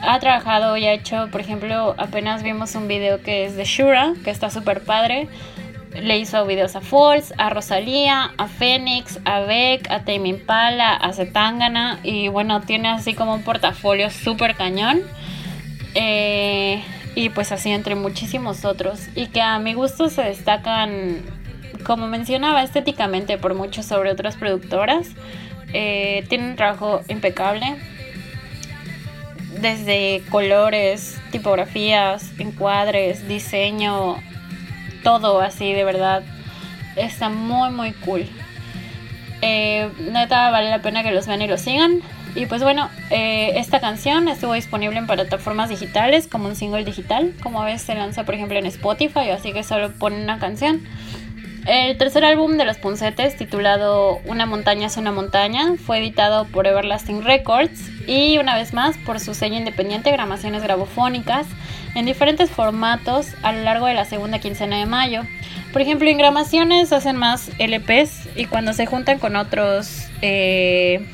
Ha 0.00 0.18
trabajado 0.18 0.76
y 0.76 0.86
ha 0.86 0.92
hecho, 0.92 1.28
por 1.30 1.40
ejemplo, 1.40 1.94
apenas 1.96 2.42
vimos 2.42 2.74
un 2.74 2.88
video 2.88 3.22
que 3.22 3.44
es 3.44 3.56
de 3.56 3.64
Shura, 3.64 4.14
que 4.24 4.30
está 4.30 4.50
súper 4.50 4.82
padre. 4.82 5.28
Le 5.94 6.18
hizo 6.18 6.46
videos 6.46 6.74
a 6.74 6.80
Falls, 6.80 7.34
a 7.36 7.50
Rosalía, 7.50 8.32
a 8.36 8.46
Phoenix, 8.46 9.20
a 9.24 9.40
Beck, 9.40 9.90
a 9.90 10.00
Tame 10.00 10.28
Impala, 10.28 10.94
a 10.94 11.12
Zetangana 11.12 12.00
y 12.02 12.28
bueno, 12.28 12.62
tiene 12.62 12.88
así 12.88 13.14
como 13.14 13.34
un 13.34 13.42
portafolio 13.42 14.10
súper 14.10 14.54
cañón. 14.54 15.02
Eh, 15.94 16.82
y 17.14 17.28
pues 17.30 17.52
así 17.52 17.70
entre 17.70 17.94
muchísimos 17.94 18.64
otros. 18.64 19.08
Y 19.14 19.26
que 19.26 19.40
a 19.42 19.58
mi 19.58 19.74
gusto 19.74 20.08
se 20.08 20.22
destacan, 20.22 21.22
como 21.84 22.08
mencionaba, 22.08 22.62
estéticamente 22.62 23.38
por 23.38 23.54
mucho 23.54 23.82
sobre 23.82 24.10
otras 24.10 24.36
productoras. 24.36 25.08
Eh, 25.72 26.24
tienen 26.28 26.50
un 26.50 26.56
trabajo 26.56 27.02
impecable. 27.08 27.76
Desde 29.60 30.22
colores, 30.30 31.20
tipografías, 31.30 32.32
encuadres, 32.38 33.28
diseño, 33.28 34.16
todo 35.02 35.40
así 35.40 35.72
de 35.72 35.84
verdad. 35.84 36.22
Está 36.96 37.28
muy 37.28 37.70
muy 37.70 37.92
cool. 37.92 38.26
Eh, 39.40 39.90
neta 39.98 40.50
vale 40.50 40.70
la 40.70 40.80
pena 40.80 41.02
que 41.02 41.10
los 41.12 41.26
vean 41.26 41.42
y 41.42 41.48
los 41.48 41.60
sigan. 41.60 42.00
Y 42.34 42.46
pues 42.46 42.62
bueno, 42.62 42.88
eh, 43.10 43.52
esta 43.56 43.80
canción 43.80 44.28
estuvo 44.28 44.54
disponible 44.54 44.98
en 44.98 45.06
plataformas 45.06 45.68
digitales 45.68 46.26
como 46.28 46.48
un 46.48 46.56
single 46.56 46.84
digital, 46.84 47.34
como 47.42 47.60
a 47.60 47.66
veces 47.66 47.82
se 47.82 47.94
lanza 47.94 48.24
por 48.24 48.34
ejemplo 48.34 48.58
en 48.58 48.66
Spotify, 48.66 49.30
así 49.30 49.52
que 49.52 49.62
solo 49.62 49.92
pone 49.92 50.22
una 50.22 50.38
canción. 50.38 50.82
El 51.66 51.96
tercer 51.96 52.24
álbum 52.24 52.56
de 52.56 52.64
los 52.64 52.78
Puncetes, 52.78 53.36
titulado 53.36 54.18
Una 54.24 54.46
montaña 54.46 54.88
es 54.88 54.96
una 54.96 55.12
montaña, 55.12 55.74
fue 55.76 55.98
editado 55.98 56.44
por 56.46 56.66
Everlasting 56.66 57.22
Records 57.22 57.88
y 58.08 58.38
una 58.38 58.56
vez 58.56 58.74
más 58.74 58.96
por 58.98 59.20
su 59.20 59.32
sello 59.34 59.56
independiente 59.56 60.10
Gramaciones 60.10 60.62
Grabofónicas 60.64 61.46
en 61.94 62.06
diferentes 62.06 62.50
formatos 62.50 63.28
a 63.42 63.52
lo 63.52 63.62
largo 63.62 63.86
de 63.86 63.94
la 63.94 64.06
segunda 64.06 64.40
quincena 64.40 64.78
de 64.78 64.86
mayo. 64.86 65.22
Por 65.72 65.82
ejemplo, 65.82 66.08
en 66.08 66.18
Gramaciones 66.18 66.92
hacen 66.92 67.16
más 67.16 67.50
LPs 67.58 68.28
y 68.34 68.46
cuando 68.46 68.72
se 68.72 68.86
juntan 68.86 69.20
con 69.20 69.36
otros 69.36 70.08
eh, 70.20 71.06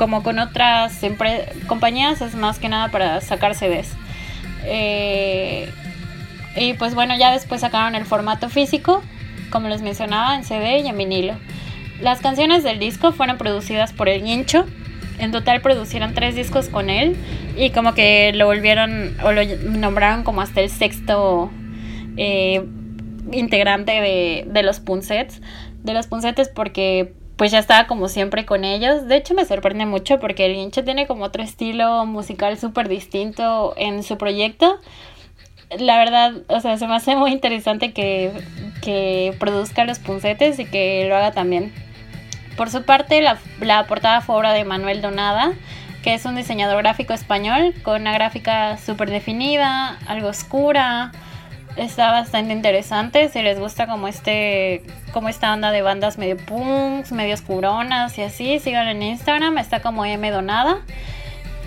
como 0.00 0.22
con 0.22 0.38
otras 0.38 0.98
compañías, 1.66 2.22
es 2.22 2.34
más 2.34 2.58
que 2.58 2.70
nada 2.70 2.88
para 2.88 3.20
sacar 3.20 3.54
CDs. 3.54 3.92
Eh, 4.64 5.70
y 6.56 6.72
pues 6.72 6.94
bueno, 6.94 7.14
ya 7.18 7.32
después 7.32 7.60
sacaron 7.60 7.94
el 7.94 8.06
formato 8.06 8.48
físico, 8.48 9.02
como 9.50 9.68
les 9.68 9.82
mencionaba, 9.82 10.36
en 10.36 10.44
CD 10.44 10.78
y 10.78 10.86
en 10.88 10.96
vinilo. 10.96 11.34
Las 12.00 12.22
canciones 12.22 12.62
del 12.62 12.78
disco 12.78 13.12
fueron 13.12 13.36
producidas 13.36 13.92
por 13.92 14.08
El 14.08 14.22
Guincho. 14.24 14.64
En 15.18 15.32
total 15.32 15.60
producieron 15.60 16.14
tres 16.14 16.34
discos 16.34 16.70
con 16.70 16.88
él 16.88 17.14
y 17.54 17.68
como 17.68 17.92
que 17.92 18.32
lo 18.34 18.46
volvieron 18.46 19.18
o 19.22 19.32
lo 19.32 19.42
nombraron 19.44 20.22
como 20.24 20.40
hasta 20.40 20.62
el 20.62 20.70
sexto 20.70 21.50
eh, 22.16 22.64
integrante 23.32 24.00
de, 24.00 24.46
de 24.48 24.62
los 24.62 24.80
Punsets. 24.80 25.42
De 25.82 25.92
los 25.92 26.06
Punsetes 26.06 26.48
porque 26.48 27.19
pues 27.40 27.52
ya 27.52 27.58
estaba 27.58 27.86
como 27.86 28.08
siempre 28.08 28.44
con 28.44 28.64
ellos. 28.64 29.08
De 29.08 29.16
hecho 29.16 29.32
me 29.32 29.46
sorprende 29.46 29.86
mucho 29.86 30.20
porque 30.20 30.44
el 30.44 30.56
Guincho 30.56 30.84
tiene 30.84 31.06
como 31.06 31.24
otro 31.24 31.42
estilo 31.42 32.04
musical 32.04 32.58
súper 32.58 32.86
distinto 32.86 33.72
en 33.78 34.02
su 34.02 34.18
proyecto. 34.18 34.78
La 35.78 35.96
verdad, 35.96 36.34
o 36.48 36.60
sea, 36.60 36.76
se 36.76 36.86
me 36.86 36.94
hace 36.94 37.16
muy 37.16 37.32
interesante 37.32 37.94
que, 37.94 38.30
que 38.82 39.34
produzca 39.40 39.86
los 39.86 39.98
puncetes 39.98 40.58
y 40.58 40.66
que 40.66 41.06
lo 41.08 41.16
haga 41.16 41.32
también. 41.32 41.72
Por 42.58 42.68
su 42.68 42.82
parte, 42.82 43.22
la, 43.22 43.38
la 43.62 43.86
portada 43.86 44.20
fue 44.20 44.36
obra 44.36 44.52
de 44.52 44.66
Manuel 44.66 45.00
Donada, 45.00 45.54
que 46.02 46.12
es 46.12 46.26
un 46.26 46.36
diseñador 46.36 46.82
gráfico 46.82 47.14
español 47.14 47.72
con 47.82 48.02
una 48.02 48.12
gráfica 48.12 48.76
súper 48.76 49.08
definida, 49.08 49.98
algo 50.06 50.28
oscura, 50.28 51.12
está 51.76 52.10
bastante 52.10 52.52
interesante. 52.52 53.28
Si 53.28 53.42
les 53.42 53.58
gusta 53.58 53.86
como 53.86 54.08
este, 54.08 54.82
como 55.12 55.28
esta 55.28 55.52
onda 55.52 55.70
de 55.70 55.82
bandas 55.82 56.18
medio 56.18 56.36
punks, 56.36 57.12
medio 57.12 57.34
oscuronas 57.34 58.16
y 58.18 58.22
así, 58.22 58.58
sigan 58.58 58.88
en 58.88 59.02
Instagram, 59.02 59.58
está 59.58 59.80
como 59.80 60.04
M 60.04 60.30
Donada. 60.30 60.78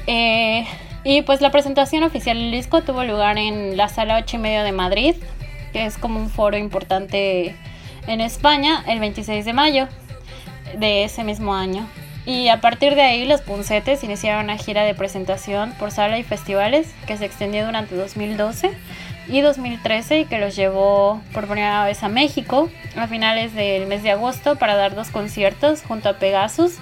Eh, 0.08 0.66
y 1.04 1.22
pues 1.22 1.42
la 1.42 1.52
presentación 1.52 2.04
oficial 2.04 2.38
del 2.38 2.52
disco 2.52 2.82
tuvo 2.82 3.04
lugar 3.04 3.38
en 3.38 3.76
la 3.78 3.90
sala 3.90 4.18
8 4.18 4.38
y 4.38 4.40
medio 4.40 4.64
de 4.64 4.72
Madrid, 4.72 5.16
que 5.72 5.86
es 5.86 5.98
como 5.98 6.20
un 6.20 6.30
foro 6.30 6.58
importante 6.58 7.56
en 8.08 8.22
España, 8.22 8.84
el 8.88 9.00
26 9.00 9.46
de 9.46 9.54
mayo 9.54 9.88
de 10.78 11.04
ese 11.04 11.24
mismo 11.24 11.54
año. 11.54 11.88
Y 12.26 12.48
a 12.48 12.62
partir 12.62 12.96
de 12.96 13.02
ahí 13.02 13.26
los 13.26 13.42
Puncetes 13.42 14.04
iniciaron 14.04 14.46
una 14.46 14.58
gira 14.58 14.84
de 14.84 14.96
presentación 14.96 15.74
por 15.74 15.92
sala 15.92 16.18
y 16.18 16.24
festivales 16.24 16.94
que 17.06 17.18
se 17.18 17.26
extendió 17.26 17.66
durante 17.66 17.96
2012 17.96 18.72
y 19.28 19.42
2013 19.42 20.22
y 20.22 20.26
que 20.26 20.40
los 20.40 20.56
llevó 20.56 21.22
por 21.34 21.46
primera 21.46 21.86
vez 21.86 22.04
a 22.04 22.10
México 22.10 22.70
a 22.98 23.08
finales 23.08 23.54
del 23.54 23.88
mes 23.88 24.04
de 24.04 24.12
agosto 24.12 24.58
para 24.58 24.76
dar 24.76 24.96
dos 24.96 25.10
conciertos 25.10 25.82
junto 25.82 26.10
a 26.10 26.14
Pegasus 26.14 26.76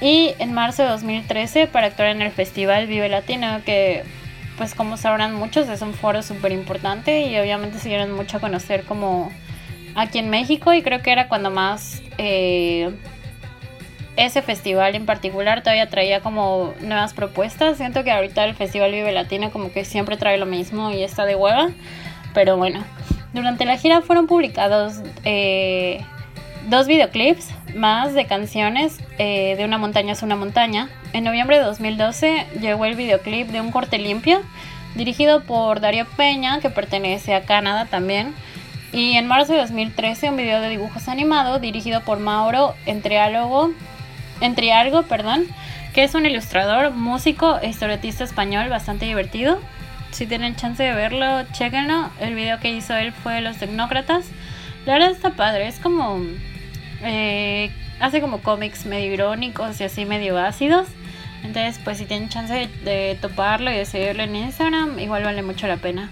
y 0.00 0.34
en 0.38 0.52
marzo 0.52 0.82
de 0.82 0.88
2013 0.88 1.66
para 1.66 1.88
actuar 1.88 2.08
en 2.08 2.22
el 2.22 2.30
festival 2.30 2.86
Vive 2.86 3.08
Latino 3.08 3.60
que 3.64 4.04
pues 4.56 4.74
como 4.74 4.96
sabrán 4.96 5.34
muchos 5.34 5.68
es 5.68 5.82
un 5.82 5.94
foro 5.94 6.22
súper 6.22 6.52
importante 6.52 7.26
y 7.26 7.38
obviamente 7.38 7.78
se 7.78 7.88
dieron 7.88 8.12
mucho 8.12 8.36
a 8.36 8.40
conocer 8.40 8.84
como 8.84 9.30
aquí 9.94 10.18
en 10.18 10.30
México 10.30 10.72
y 10.72 10.82
creo 10.82 11.02
que 11.02 11.12
era 11.12 11.28
cuando 11.28 11.50
más 11.50 12.02
eh, 12.18 12.90
ese 14.16 14.42
festival 14.42 14.94
en 14.94 15.06
particular 15.06 15.62
todavía 15.62 15.88
traía 15.88 16.20
como 16.20 16.74
nuevas 16.80 17.14
propuestas. 17.14 17.78
Siento 17.78 18.04
que 18.04 18.12
ahorita 18.12 18.44
el 18.44 18.54
Festival 18.54 18.92
Vive 18.92 19.12
Latino 19.12 19.50
como 19.50 19.72
que 19.72 19.84
siempre 19.84 20.16
trae 20.16 20.36
lo 20.36 20.46
mismo 20.46 20.90
y 20.90 21.02
está 21.02 21.24
de 21.24 21.34
hueva. 21.34 21.70
Pero 22.34 22.56
bueno, 22.56 22.84
durante 23.32 23.64
la 23.64 23.76
gira 23.78 24.02
fueron 24.02 24.26
publicados 24.26 25.00
eh, 25.24 26.04
dos 26.68 26.86
videoclips 26.86 27.50
más 27.74 28.12
de 28.12 28.26
canciones 28.26 28.98
eh, 29.18 29.54
de 29.56 29.64
Una 29.64 29.78
montaña 29.78 30.12
es 30.12 30.22
una 30.22 30.36
montaña. 30.36 30.90
En 31.12 31.24
noviembre 31.24 31.58
de 31.58 31.64
2012 31.64 32.46
llegó 32.60 32.84
el 32.84 32.96
videoclip 32.96 33.48
de 33.48 33.60
Un 33.60 33.70
corte 33.70 33.98
limpio, 33.98 34.42
dirigido 34.94 35.42
por 35.44 35.80
Darío 35.80 36.06
Peña, 36.16 36.60
que 36.60 36.68
pertenece 36.68 37.34
a 37.34 37.42
Canadá 37.42 37.86
también. 37.86 38.34
Y 38.92 39.16
en 39.16 39.26
marzo 39.26 39.54
de 39.54 39.60
2013 39.60 40.28
un 40.28 40.36
video 40.36 40.60
de 40.60 40.68
dibujos 40.68 41.08
animados 41.08 41.62
dirigido 41.62 42.02
por 42.02 42.18
Mauro 42.18 42.74
Entreálogo 42.84 43.72
entre 44.42 44.72
algo, 44.72 45.04
perdón, 45.04 45.46
que 45.94 46.04
es 46.04 46.14
un 46.14 46.26
ilustrador, 46.26 46.90
músico 46.90 47.58
e 47.60 47.68
historietista 47.68 48.24
español 48.24 48.68
bastante 48.68 49.06
divertido. 49.06 49.58
Si 50.10 50.26
tienen 50.26 50.56
chance 50.56 50.82
de 50.82 50.92
verlo, 50.92 51.44
chequenlo. 51.52 52.10
El 52.20 52.34
video 52.34 52.60
que 52.60 52.70
hizo 52.70 52.94
él 52.94 53.12
fue 53.12 53.40
Los 53.40 53.56
Tecnócratas. 53.56 54.26
La 54.84 54.94
verdad 54.94 55.10
está 55.10 55.30
padre, 55.30 55.68
es 55.68 55.78
como... 55.78 56.20
Eh, 57.02 57.70
hace 58.00 58.20
como 58.20 58.38
cómics 58.38 58.84
medio 58.84 59.12
irónicos 59.12 59.80
y 59.80 59.84
así 59.84 60.04
medio 60.04 60.38
ácidos. 60.38 60.88
Entonces, 61.44 61.80
pues 61.82 61.98
si 61.98 62.04
tienen 62.04 62.28
chance 62.28 62.52
de, 62.52 62.66
de, 62.84 63.18
toparlo 63.20 63.70
y 63.70 63.76
de 63.76 63.84
seguirlo 63.84 64.22
en 64.22 64.36
Instagram, 64.36 64.98
igual 64.98 65.24
vale 65.24 65.42
mucho 65.42 65.66
la 65.66 65.76
pena. 65.76 66.10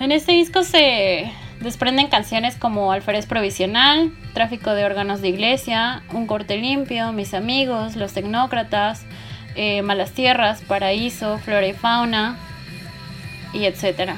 En 0.00 0.12
este 0.12 0.32
disco 0.32 0.62
se, 0.62 1.32
Desprenden 1.60 2.06
canciones 2.06 2.56
como 2.56 2.92
Alférez 2.92 3.26
Provisional, 3.26 4.12
Tráfico 4.32 4.74
de 4.74 4.84
órganos 4.84 5.20
de 5.20 5.28
iglesia, 5.28 6.02
Un 6.12 6.26
corte 6.26 6.56
limpio, 6.56 7.12
Mis 7.12 7.34
amigos, 7.34 7.96
Los 7.96 8.12
tecnócratas, 8.12 9.04
eh, 9.56 9.82
Malas 9.82 10.12
tierras, 10.12 10.62
Paraíso, 10.62 11.38
Flora 11.38 11.66
y 11.66 11.72
fauna, 11.72 12.36
y 13.52 13.64
etcétera. 13.64 14.16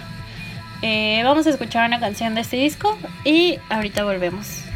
Eh, 0.83 1.23
vamos 1.25 1.47
a 1.47 1.51
escuchar 1.51 1.87
una 1.87 2.01
canción 2.01 2.35
de 2.35 2.43
este 2.43 2.57
disco 2.57 2.99
y 3.25 3.59
ahorita 3.71 4.05
volvemos. 4.05 4.70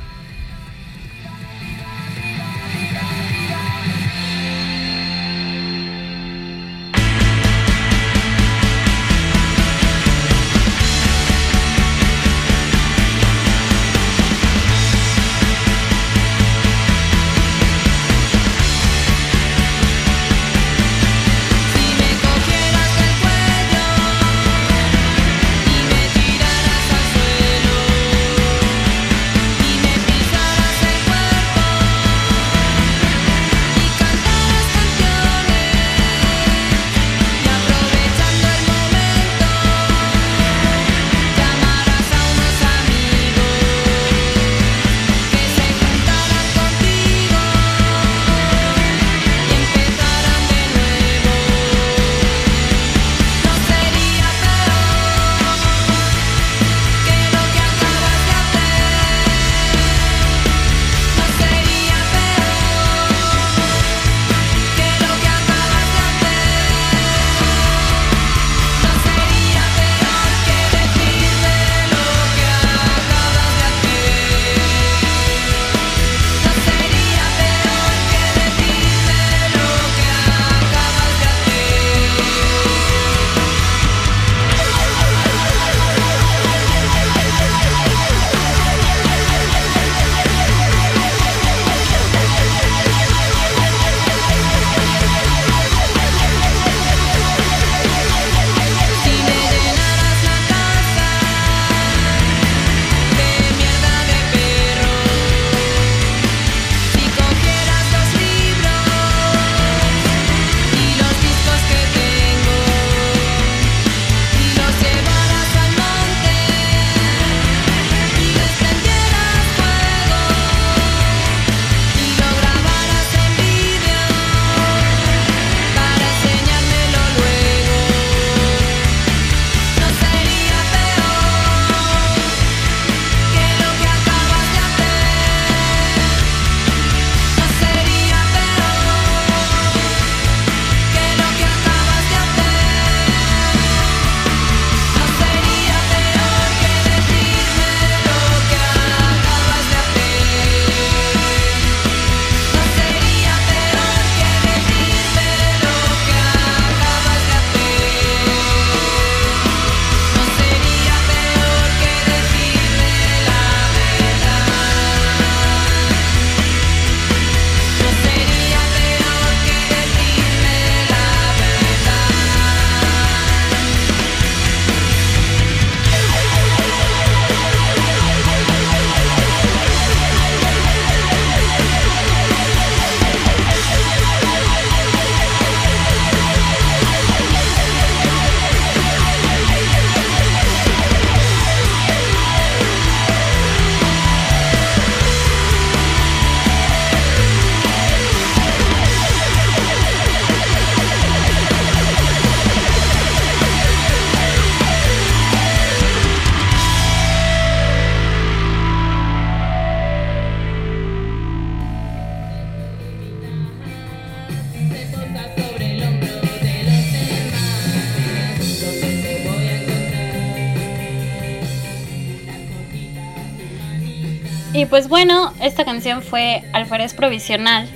Pues 224.74 224.88
bueno, 224.88 225.32
esta 225.40 225.64
canción 225.64 226.02
fue 226.02 226.42
Alfarés 226.52 226.94
Provisional. 226.94 227.68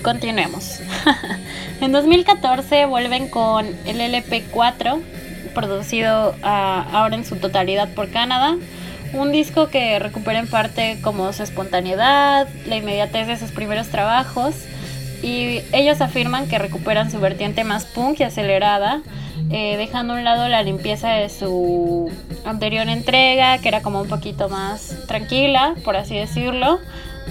Continuemos. 0.00 0.78
en 1.80 1.90
2014 1.90 2.86
vuelven 2.86 3.28
con 3.28 3.66
el 3.84 4.00
LP4, 4.00 5.02
producido 5.56 6.36
ah, 6.44 6.86
ahora 6.92 7.16
en 7.16 7.24
su 7.24 7.34
totalidad 7.34 7.92
por 7.94 8.12
Canadá. 8.12 8.56
Un 9.12 9.32
disco 9.32 9.70
que 9.70 9.98
recupera 9.98 10.38
en 10.38 10.46
parte 10.46 11.00
como 11.02 11.32
su 11.32 11.42
espontaneidad, 11.42 12.46
la 12.64 12.76
inmediatez 12.76 13.26
de 13.26 13.36
sus 13.36 13.50
primeros 13.50 13.88
trabajos. 13.88 14.54
Y 15.24 15.62
ellos 15.72 16.00
afirman 16.00 16.46
que 16.46 16.60
recuperan 16.60 17.10
su 17.10 17.18
vertiente 17.18 17.64
más 17.64 17.86
punk 17.86 18.20
y 18.20 18.22
acelerada, 18.22 19.02
eh, 19.52 19.76
dejando 19.76 20.14
a 20.14 20.16
un 20.16 20.24
lado 20.24 20.48
la 20.48 20.62
limpieza 20.62 21.10
de 21.10 21.28
su 21.28 22.08
anterior 22.44 22.88
entrega, 22.88 23.58
que 23.58 23.66
era 23.66 23.82
como 23.82 24.00
un 24.00 24.08
poquito 24.08 24.48
más 24.48 24.96
tranquila, 25.08 25.74
por 25.84 25.96
así 25.96 26.14
decirlo. 26.14 26.78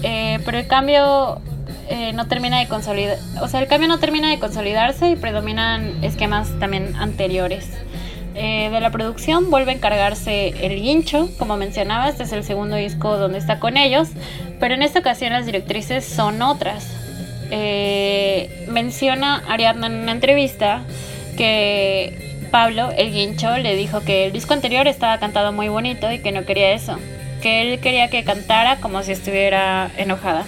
Eh, 0.04 0.40
pero 0.44 0.58
el 0.58 0.68
cambio 0.68 1.40
eh, 1.90 2.12
no 2.14 2.28
termina 2.28 2.60
de 2.60 2.68
consolidar, 2.68 3.18
o 3.42 3.48
sea, 3.48 3.62
el 3.62 3.68
cambio 3.68 3.88
no 3.88 4.00
termina 4.00 4.30
de 4.30 4.38
consolidarse 4.38 5.10
y 5.10 5.16
predominan 5.16 6.04
esquemas 6.04 6.50
también 6.60 6.96
anteriores. 6.98 7.70
de 8.34 8.80
la 8.80 8.92
producción 8.92 9.50
vuelve 9.50 9.72
a 9.72 9.76
encargarse 9.76 10.50
El 10.66 10.82
Guincho, 10.82 11.30
como 11.38 11.58
mencionaba, 11.58 12.08
este 12.08 12.24
es 12.24 12.32
el 12.32 12.44
segundo 12.44 12.76
disco 12.76 13.18
donde 13.18 13.38
está 13.38 13.60
con 13.60 13.76
ellos, 13.76 14.10
pero 14.60 14.76
en 14.76 14.84
esta 14.84 15.00
ocasión 15.00 15.34
las 15.34 15.46
directrices 15.46 16.06
son 16.06 16.42
otras. 16.42 16.86
menciona 18.68 19.44
Ariadna 19.48 19.88
en 19.88 19.96
una 20.04 20.12
entrevista 20.12 20.84
que 21.40 22.36
Pablo, 22.52 22.90
el 22.98 23.14
guincho, 23.14 23.58
le 23.58 23.78
dijo 23.78 24.02
que 24.02 24.26
el 24.26 24.34
disco 24.34 24.54
anterior 24.54 24.90
estaba 24.90 25.20
cantado 25.20 25.54
muy 25.54 25.70
bonito 25.70 26.12
y 26.12 26.20
que 26.20 26.34
no 26.34 26.44
quería 26.44 26.74
eso, 26.74 26.98
que 27.42 27.62
él 27.62 27.80
quería 27.80 28.10
que 28.10 28.26
cantara 28.26 28.82
como 28.82 29.04
si 29.04 29.14
estuviera 29.14 29.90
enojada. 29.96 30.46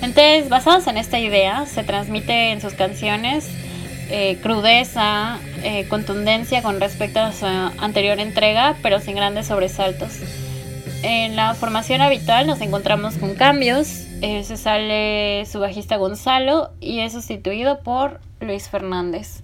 Entonces, 0.00 0.48
basados 0.48 0.86
en 0.86 0.96
esta 0.96 1.18
idea, 1.18 1.66
se 1.66 1.82
transmite 1.82 2.50
en 2.50 2.62
sus 2.62 2.72
canciones 2.72 3.50
eh, 4.08 4.38
crudeza, 4.42 5.38
eh, 5.62 5.86
contundencia 5.88 6.62
con 6.62 6.80
respecto 6.80 7.20
a 7.20 7.32
su 7.32 7.44
anterior 7.44 8.18
entrega, 8.20 8.74
pero 8.82 9.00
sin 9.00 9.16
grandes 9.16 9.48
sobresaltos. 9.48 10.14
En 11.02 11.36
la 11.36 11.52
formación 11.52 12.00
habitual 12.00 12.46
nos 12.46 12.62
encontramos 12.62 13.18
con 13.18 13.34
cambios. 13.34 14.06
Eh, 14.22 14.44
se 14.44 14.56
sale 14.56 15.44
su 15.44 15.60
bajista 15.60 15.96
Gonzalo 15.96 16.70
y 16.80 17.00
es 17.00 17.12
sustituido 17.12 17.80
por 17.80 18.20
Luis 18.40 18.70
Fernández. 18.70 19.42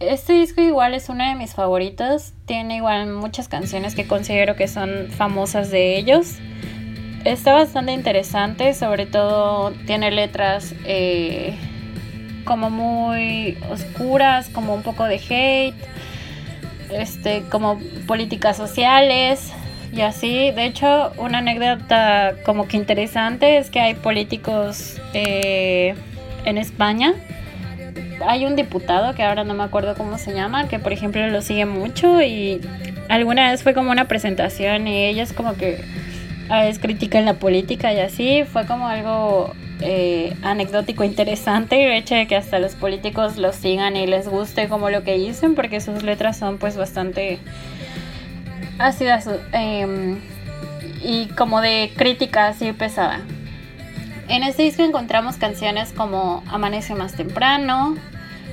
Este 0.00 0.34
disco 0.34 0.60
igual 0.60 0.94
es 0.94 1.08
uno 1.08 1.28
de 1.28 1.34
mis 1.34 1.54
favoritos. 1.54 2.32
Tiene 2.46 2.76
igual 2.76 3.08
muchas 3.08 3.48
canciones 3.48 3.96
que 3.96 4.06
considero 4.06 4.54
que 4.54 4.68
son 4.68 5.08
famosas 5.10 5.72
de 5.72 5.98
ellos. 5.98 6.36
Está 7.24 7.52
bastante 7.52 7.90
interesante, 7.92 8.74
sobre 8.74 9.06
todo 9.06 9.72
tiene 9.86 10.12
letras 10.12 10.72
eh, 10.84 11.56
como 12.44 12.70
muy 12.70 13.58
oscuras, 13.70 14.48
como 14.50 14.72
un 14.72 14.84
poco 14.84 15.04
de 15.04 15.16
hate, 15.16 15.74
este, 16.92 17.42
como 17.50 17.80
políticas 18.06 18.56
sociales 18.56 19.52
y 19.92 20.02
así. 20.02 20.52
De 20.52 20.66
hecho, 20.66 21.10
una 21.18 21.38
anécdota 21.38 22.36
como 22.46 22.68
que 22.68 22.76
interesante 22.76 23.58
es 23.58 23.68
que 23.68 23.80
hay 23.80 23.94
políticos 23.94 25.00
eh, 25.12 25.96
en 26.44 26.56
España 26.56 27.14
hay 28.26 28.46
un 28.46 28.56
diputado 28.56 29.14
que 29.14 29.22
ahora 29.22 29.44
no 29.44 29.54
me 29.54 29.64
acuerdo 29.64 29.94
cómo 29.94 30.18
se 30.18 30.34
llama, 30.34 30.68
que 30.68 30.78
por 30.78 30.92
ejemplo 30.92 31.26
lo 31.28 31.42
sigue 31.42 31.66
mucho 31.66 32.20
y 32.22 32.60
alguna 33.08 33.50
vez 33.50 33.62
fue 33.62 33.74
como 33.74 33.90
una 33.90 34.06
presentación 34.06 34.86
y 34.86 35.06
ellos 35.06 35.32
como 35.32 35.54
que 35.54 35.84
a 36.48 36.62
veces 36.62 36.78
critican 36.78 37.24
la 37.24 37.34
política 37.34 37.92
y 37.92 38.00
así, 38.00 38.44
fue 38.44 38.66
como 38.66 38.88
algo 38.88 39.52
eh, 39.80 40.34
anecdótico 40.42 41.04
interesante 41.04 41.84
el 41.84 41.92
hecho 41.92 42.14
de 42.14 42.26
que 42.26 42.36
hasta 42.36 42.58
los 42.58 42.74
políticos 42.74 43.36
los 43.36 43.54
sigan 43.54 43.96
y 43.96 44.06
les 44.06 44.28
guste 44.28 44.68
como 44.68 44.90
lo 44.90 45.04
que 45.04 45.18
dicen 45.18 45.54
porque 45.54 45.80
sus 45.80 46.02
letras 46.02 46.36
son 46.36 46.58
pues 46.58 46.76
bastante 46.76 47.38
ácidas 48.78 49.28
em, 49.52 50.18
y 51.02 51.26
como 51.36 51.60
de 51.60 51.92
crítica 51.96 52.48
así 52.48 52.72
pesada. 52.72 53.20
En 54.28 54.42
este 54.42 54.62
disco 54.62 54.82
encontramos 54.82 55.36
canciones 55.36 55.90
como 55.92 56.42
Amanece 56.48 56.94
más 56.94 57.14
temprano, 57.14 57.96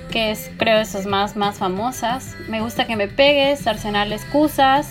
que 0.10 0.32
es 0.32 0.50
creo 0.58 0.78
de 0.78 0.86
sus 0.86 1.06
más, 1.06 1.36
más 1.36 1.58
famosas. 1.58 2.34
Me 2.48 2.62
gusta 2.62 2.88
que 2.88 2.96
me 2.96 3.10
pegues, 3.10 3.68
Arsenal 3.68 4.14
Excusas, 4.14 4.90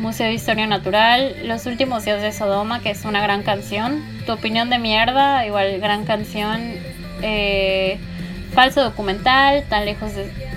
Museo 0.00 0.26
de 0.26 0.34
Historia 0.34 0.66
Natural, 0.66 1.46
Los 1.46 1.66
últimos 1.66 2.04
días 2.04 2.20
de 2.20 2.32
Sodoma, 2.32 2.80
que 2.80 2.90
es 2.90 3.04
una 3.04 3.22
gran 3.22 3.44
canción. 3.44 4.02
Tu 4.26 4.32
opinión 4.32 4.70
de 4.70 4.80
mierda, 4.80 5.46
igual 5.46 5.78
gran 5.78 6.04
canción. 6.04 6.62
Eh, 7.22 8.00
falso 8.52 8.82
documental, 8.82 9.62
tan 9.68 9.84
lejos, 9.84 10.10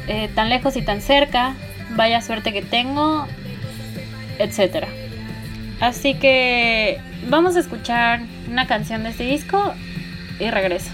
eh, 0.07 0.27
tan 0.33 0.49
lejos 0.49 0.75
y 0.75 0.81
tan 0.81 1.01
cerca. 1.01 1.53
Vaya 1.91 2.23
suerte 2.23 2.51
que 2.51 2.63
tengo, 2.63 3.27
etcétera. 4.39 4.87
Así 5.79 6.15
que 6.15 6.99
vamos 7.27 7.55
a 7.55 7.59
escuchar 7.59 8.21
una 8.47 8.67
canción 8.67 9.03
de 9.03 9.09
este 9.09 9.23
disco 9.23 9.73
y 10.39 10.49
regreso. 10.49 10.91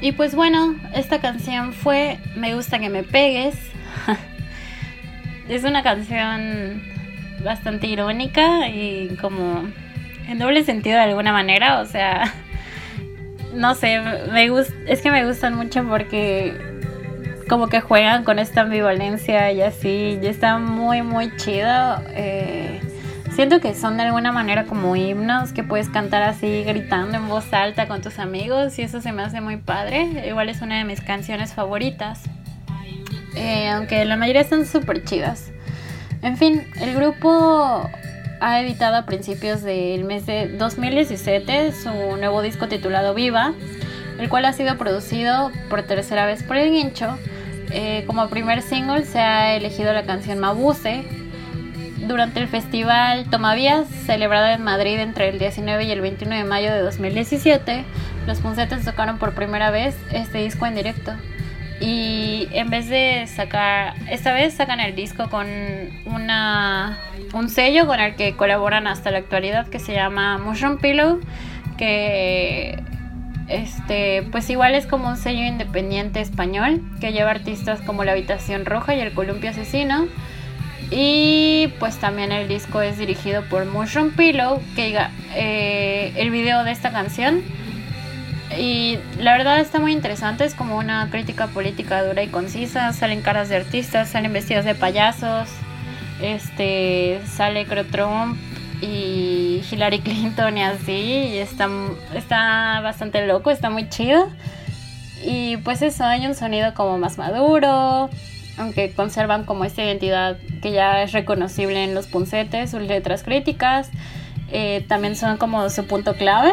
Y 0.00 0.12
pues 0.12 0.34
bueno, 0.34 0.76
esta 0.94 1.20
canción 1.20 1.72
fue 1.72 2.18
Me 2.36 2.54
gusta 2.54 2.78
que 2.78 2.88
me 2.88 3.02
pegues. 3.02 3.56
es 5.48 5.64
una 5.64 5.82
canción 5.82 6.82
bastante 7.44 7.86
irónica 7.86 8.68
y 8.68 9.16
como 9.20 9.64
en 10.28 10.38
doble 10.38 10.64
sentido 10.64 10.96
de 10.96 11.02
alguna 11.02 11.32
manera, 11.32 11.80
o 11.80 11.86
sea, 11.86 12.32
no 13.54 13.74
sé, 13.74 14.00
me 14.32 14.48
gusta, 14.48 14.74
es 14.86 15.02
que 15.02 15.10
me 15.10 15.26
gustan 15.26 15.56
mucho 15.56 15.84
porque 15.84 16.56
como 17.48 17.68
que 17.68 17.80
juegan 17.80 18.22
con 18.22 18.38
esta 18.38 18.60
ambivalencia 18.60 19.50
y 19.50 19.60
así, 19.60 20.18
y 20.22 20.26
está 20.26 20.58
muy 20.58 21.02
muy 21.02 21.34
chido. 21.36 21.96
Eh, 22.10 22.80
siento 23.34 23.60
que 23.60 23.74
son 23.74 23.96
de 23.96 24.04
alguna 24.04 24.32
manera 24.32 24.64
como 24.66 24.96
himnos 24.96 25.52
que 25.52 25.62
puedes 25.62 25.88
cantar 25.88 26.22
así 26.22 26.62
gritando 26.64 27.16
en 27.16 27.28
voz 27.28 27.52
alta 27.52 27.86
con 27.88 28.02
tus 28.02 28.18
amigos 28.18 28.78
y 28.78 28.82
eso 28.82 29.00
se 29.00 29.12
me 29.12 29.22
hace 29.22 29.40
muy 29.40 29.56
padre. 29.56 30.26
Igual 30.26 30.48
es 30.48 30.62
una 30.62 30.78
de 30.78 30.84
mis 30.84 31.00
canciones 31.00 31.54
favoritas. 31.54 32.22
Eh, 33.36 33.68
aunque 33.68 34.04
la 34.04 34.16
mayoría 34.16 34.42
están 34.42 34.66
súper 34.66 35.04
chidas. 35.04 35.50
En 36.22 36.36
fin, 36.36 36.66
el 36.80 36.94
grupo 36.94 37.88
ha 38.40 38.60
editado 38.60 38.96
a 38.96 39.06
principios 39.06 39.62
del 39.62 40.04
mes 40.04 40.26
de 40.26 40.48
2017 40.48 41.72
su 41.72 41.90
nuevo 42.16 42.42
disco 42.42 42.68
titulado 42.68 43.14
Viva, 43.14 43.52
el 44.18 44.28
cual 44.28 44.44
ha 44.46 44.52
sido 44.52 44.76
producido 44.76 45.50
por 45.68 45.82
tercera 45.82 46.26
vez 46.26 46.42
por 46.42 46.56
el 46.56 46.70
Guincho. 46.70 47.16
Eh, 47.72 48.04
como 48.06 48.28
primer 48.28 48.62
single 48.62 49.04
se 49.04 49.20
ha 49.20 49.54
elegido 49.54 49.92
la 49.92 50.04
canción 50.04 50.38
Mabuse. 50.38 51.19
Durante 52.06 52.40
el 52.40 52.48
festival 52.48 53.28
Tomavías, 53.30 53.86
celebrado 53.88 54.46
en 54.46 54.62
Madrid 54.62 54.98
entre 54.98 55.28
el 55.28 55.38
19 55.38 55.84
y 55.84 55.90
el 55.90 56.00
21 56.00 56.34
de 56.34 56.44
mayo 56.44 56.72
de 56.72 56.80
2017, 56.80 57.84
los 58.26 58.40
Puncetes 58.40 58.84
tocaron 58.84 59.18
por 59.18 59.34
primera 59.34 59.70
vez 59.70 59.96
este 60.12 60.38
disco 60.38 60.66
en 60.66 60.74
directo. 60.74 61.12
Y 61.80 62.48
en 62.52 62.68
vez 62.68 62.88
de 62.88 63.26
sacar, 63.26 63.94
esta 64.10 64.32
vez 64.32 64.54
sacan 64.54 64.80
el 64.80 64.94
disco 64.94 65.30
con 65.30 65.46
una, 66.06 66.98
un 67.32 67.48
sello 67.48 67.86
con 67.86 68.00
el 68.00 68.16
que 68.16 68.36
colaboran 68.36 68.86
hasta 68.86 69.10
la 69.10 69.18
actualidad 69.18 69.68
que 69.68 69.78
se 69.78 69.94
llama 69.94 70.36
Mushroom 70.38 70.78
Pillow, 70.78 71.20
que 71.78 72.82
este, 73.48 74.22
pues 74.30 74.48
igual 74.48 74.74
es 74.74 74.86
como 74.86 75.08
un 75.08 75.16
sello 75.16 75.42
independiente 75.42 76.20
español 76.20 76.82
que 77.00 77.12
lleva 77.12 77.30
artistas 77.30 77.80
como 77.80 78.04
La 78.04 78.12
Habitación 78.12 78.64
Roja 78.64 78.94
y 78.94 79.00
El 79.00 79.12
Columpio 79.12 79.50
Asesino. 79.50 80.06
Y 80.90 81.68
pues 81.78 81.98
también 81.98 82.32
el 82.32 82.48
disco 82.48 82.80
es 82.80 82.98
dirigido 82.98 83.42
por 83.44 83.64
Mushroom 83.64 84.10
Pillow, 84.10 84.60
que 84.74 84.98
eh, 85.34 86.12
el 86.16 86.30
video 86.30 86.64
de 86.64 86.72
esta 86.72 86.90
canción. 86.90 87.42
Y 88.58 88.98
la 89.18 89.36
verdad 89.36 89.60
está 89.60 89.78
muy 89.78 89.92
interesante, 89.92 90.44
es 90.44 90.54
como 90.54 90.76
una 90.76 91.08
crítica 91.10 91.46
política 91.46 92.02
dura 92.02 92.22
y 92.24 92.28
concisa, 92.28 92.92
salen 92.92 93.22
caras 93.22 93.48
de 93.48 93.56
artistas, 93.56 94.08
salen 94.08 94.32
vestidos 94.32 94.64
de 94.64 94.74
payasos, 94.74 95.48
este 96.20 97.20
sale 97.26 97.64
creo 97.66 97.86
Trump 97.86 98.36
y 98.82 99.62
Hillary 99.70 100.00
Clinton 100.00 100.58
y 100.58 100.62
así, 100.62 100.92
y 100.92 101.38
está, 101.38 101.68
está 102.16 102.80
bastante 102.82 103.24
loco, 103.24 103.52
está 103.52 103.70
muy 103.70 103.88
chido. 103.88 104.28
Y 105.22 105.58
pues 105.58 105.82
eso, 105.82 106.04
hay 106.04 106.26
un 106.26 106.34
sonido 106.34 106.74
como 106.74 106.98
más 106.98 107.18
maduro, 107.18 108.10
aunque 108.60 108.92
conservan 108.92 109.44
como 109.44 109.64
esta 109.64 109.82
identidad 109.82 110.36
que 110.62 110.72
ya 110.72 111.02
es 111.02 111.12
reconocible 111.12 111.82
en 111.82 111.94
los 111.94 112.06
puncetes, 112.06 112.70
sus 112.70 112.82
letras 112.82 113.22
críticas, 113.22 113.90
eh, 114.52 114.84
también 114.86 115.16
son 115.16 115.38
como 115.38 115.68
su 115.70 115.86
punto 115.86 116.14
clave. 116.14 116.52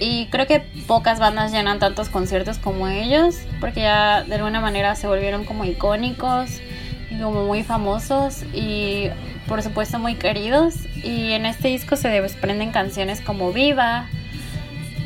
Y 0.00 0.26
creo 0.26 0.46
que 0.46 0.60
pocas 0.86 1.20
bandas 1.20 1.52
llenan 1.52 1.78
tantos 1.78 2.08
conciertos 2.08 2.58
como 2.58 2.88
ellos, 2.88 3.36
porque 3.60 3.82
ya 3.82 4.24
de 4.24 4.34
alguna 4.34 4.60
manera 4.60 4.96
se 4.96 5.06
volvieron 5.06 5.44
como 5.44 5.64
icónicos 5.64 6.60
y 7.10 7.20
como 7.20 7.44
muy 7.44 7.62
famosos 7.62 8.44
y 8.54 9.08
por 9.46 9.62
supuesto 9.62 9.98
muy 9.98 10.14
queridos. 10.14 10.74
Y 11.04 11.32
en 11.32 11.46
este 11.46 11.68
disco 11.68 11.96
se 11.96 12.08
desprenden 12.08 12.72
canciones 12.72 13.20
como 13.20 13.52
Viva, 13.52 14.08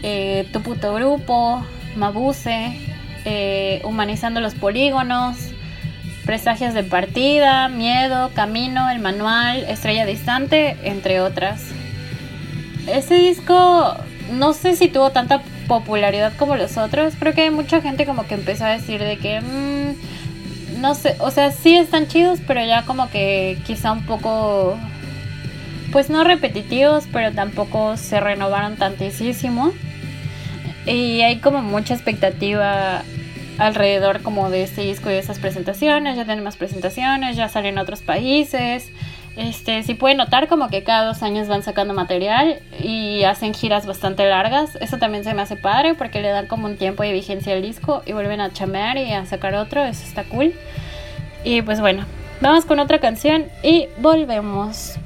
eh, 0.02 0.48
Tu 0.52 0.62
puto 0.62 0.94
grupo, 0.94 1.64
Mabuse, 1.96 2.78
eh, 3.24 3.82
Humanizando 3.84 4.40
los 4.40 4.54
polígonos, 4.54 5.53
Presagios 6.24 6.72
de 6.74 6.84
partida, 6.84 7.68
Miedo, 7.68 8.30
Camino, 8.34 8.90
El 8.90 8.98
Manual, 8.98 9.64
Estrella 9.68 10.06
Distante, 10.06 10.76
entre 10.82 11.20
otras. 11.20 11.62
Este 12.86 13.14
disco 13.14 13.96
no 14.30 14.52
sé 14.52 14.76
si 14.76 14.88
tuvo 14.88 15.10
tanta 15.10 15.42
popularidad 15.68 16.32
como 16.38 16.56
los 16.56 16.76
otros. 16.76 17.14
Creo 17.18 17.34
que 17.34 17.42
hay 17.42 17.50
mucha 17.50 17.80
gente 17.80 18.06
como 18.06 18.26
que 18.26 18.34
empezó 18.34 18.64
a 18.64 18.70
decir 18.70 19.02
de 19.02 19.18
que... 19.18 19.40
Mm, 19.40 20.80
no 20.80 20.94
sé, 20.94 21.16
o 21.20 21.30
sea, 21.30 21.50
sí 21.50 21.76
están 21.76 22.08
chidos, 22.08 22.40
pero 22.46 22.64
ya 22.64 22.84
como 22.84 23.10
que 23.10 23.58
quizá 23.66 23.92
un 23.92 24.04
poco... 24.04 24.78
Pues 25.92 26.10
no 26.10 26.24
repetitivos, 26.24 27.04
pero 27.12 27.32
tampoco 27.32 27.96
se 27.96 28.18
renovaron 28.18 28.76
tantísimo. 28.76 29.72
Y 30.86 31.20
hay 31.20 31.38
como 31.38 31.62
mucha 31.62 31.94
expectativa 31.94 33.02
alrededor 33.58 34.22
como 34.22 34.50
de 34.50 34.62
este 34.62 34.82
disco 34.82 35.10
y 35.10 35.14
de 35.14 35.18
esas 35.18 35.38
presentaciones. 35.38 36.16
Ya 36.16 36.24
tienen 36.24 36.44
más 36.44 36.56
presentaciones, 36.56 37.36
ya 37.36 37.48
salen 37.48 37.78
a 37.78 37.82
otros 37.82 38.02
países. 38.02 38.90
Este, 39.36 39.82
si 39.82 39.94
pueden 39.94 40.18
notar 40.18 40.46
como 40.46 40.68
que 40.68 40.84
cada 40.84 41.06
dos 41.06 41.24
años 41.24 41.48
van 41.48 41.64
sacando 41.64 41.92
material 41.92 42.60
y 42.80 43.24
hacen 43.24 43.52
giras 43.52 43.86
bastante 43.86 44.26
largas. 44.28 44.76
Eso 44.80 44.98
también 44.98 45.24
se 45.24 45.34
me 45.34 45.42
hace 45.42 45.56
padre 45.56 45.94
porque 45.94 46.20
le 46.20 46.28
dan 46.28 46.46
como 46.46 46.66
un 46.66 46.76
tiempo 46.76 47.02
de 47.02 47.12
vigencia 47.12 47.54
al 47.54 47.62
disco 47.62 48.02
y 48.06 48.12
vuelven 48.12 48.40
a 48.40 48.52
chamear 48.52 48.96
y 48.96 49.12
a 49.12 49.26
sacar 49.26 49.54
otro. 49.54 49.84
Eso 49.84 50.04
está 50.04 50.24
cool. 50.24 50.52
Y 51.42 51.62
pues 51.62 51.80
bueno, 51.80 52.04
vamos 52.40 52.64
con 52.64 52.78
otra 52.78 52.98
canción 52.98 53.46
y 53.62 53.88
volvemos. 53.98 54.98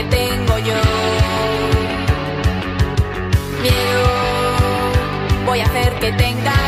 que 0.00 0.16
tengo 0.16 0.58
yo. 0.58 0.80
Miedo, 3.62 4.06
voy 5.44 5.60
a 5.60 5.66
hacer 5.66 5.92
que 5.98 6.12
tenga 6.12 6.59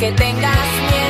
que 0.00 0.10
tengas 0.12 0.56
miedo. 0.90 1.09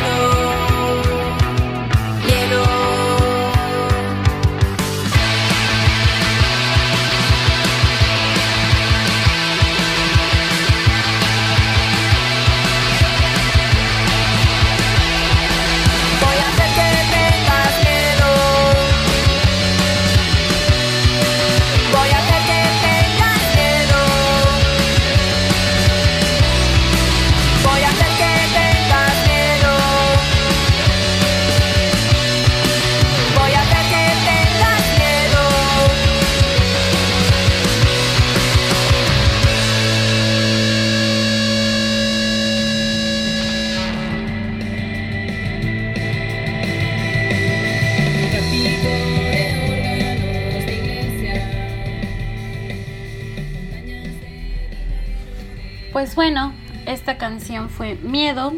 Bueno, 56.21 56.53
esta 56.85 57.17
canción 57.17 57.71
fue 57.71 57.95
Miedo. 57.95 58.53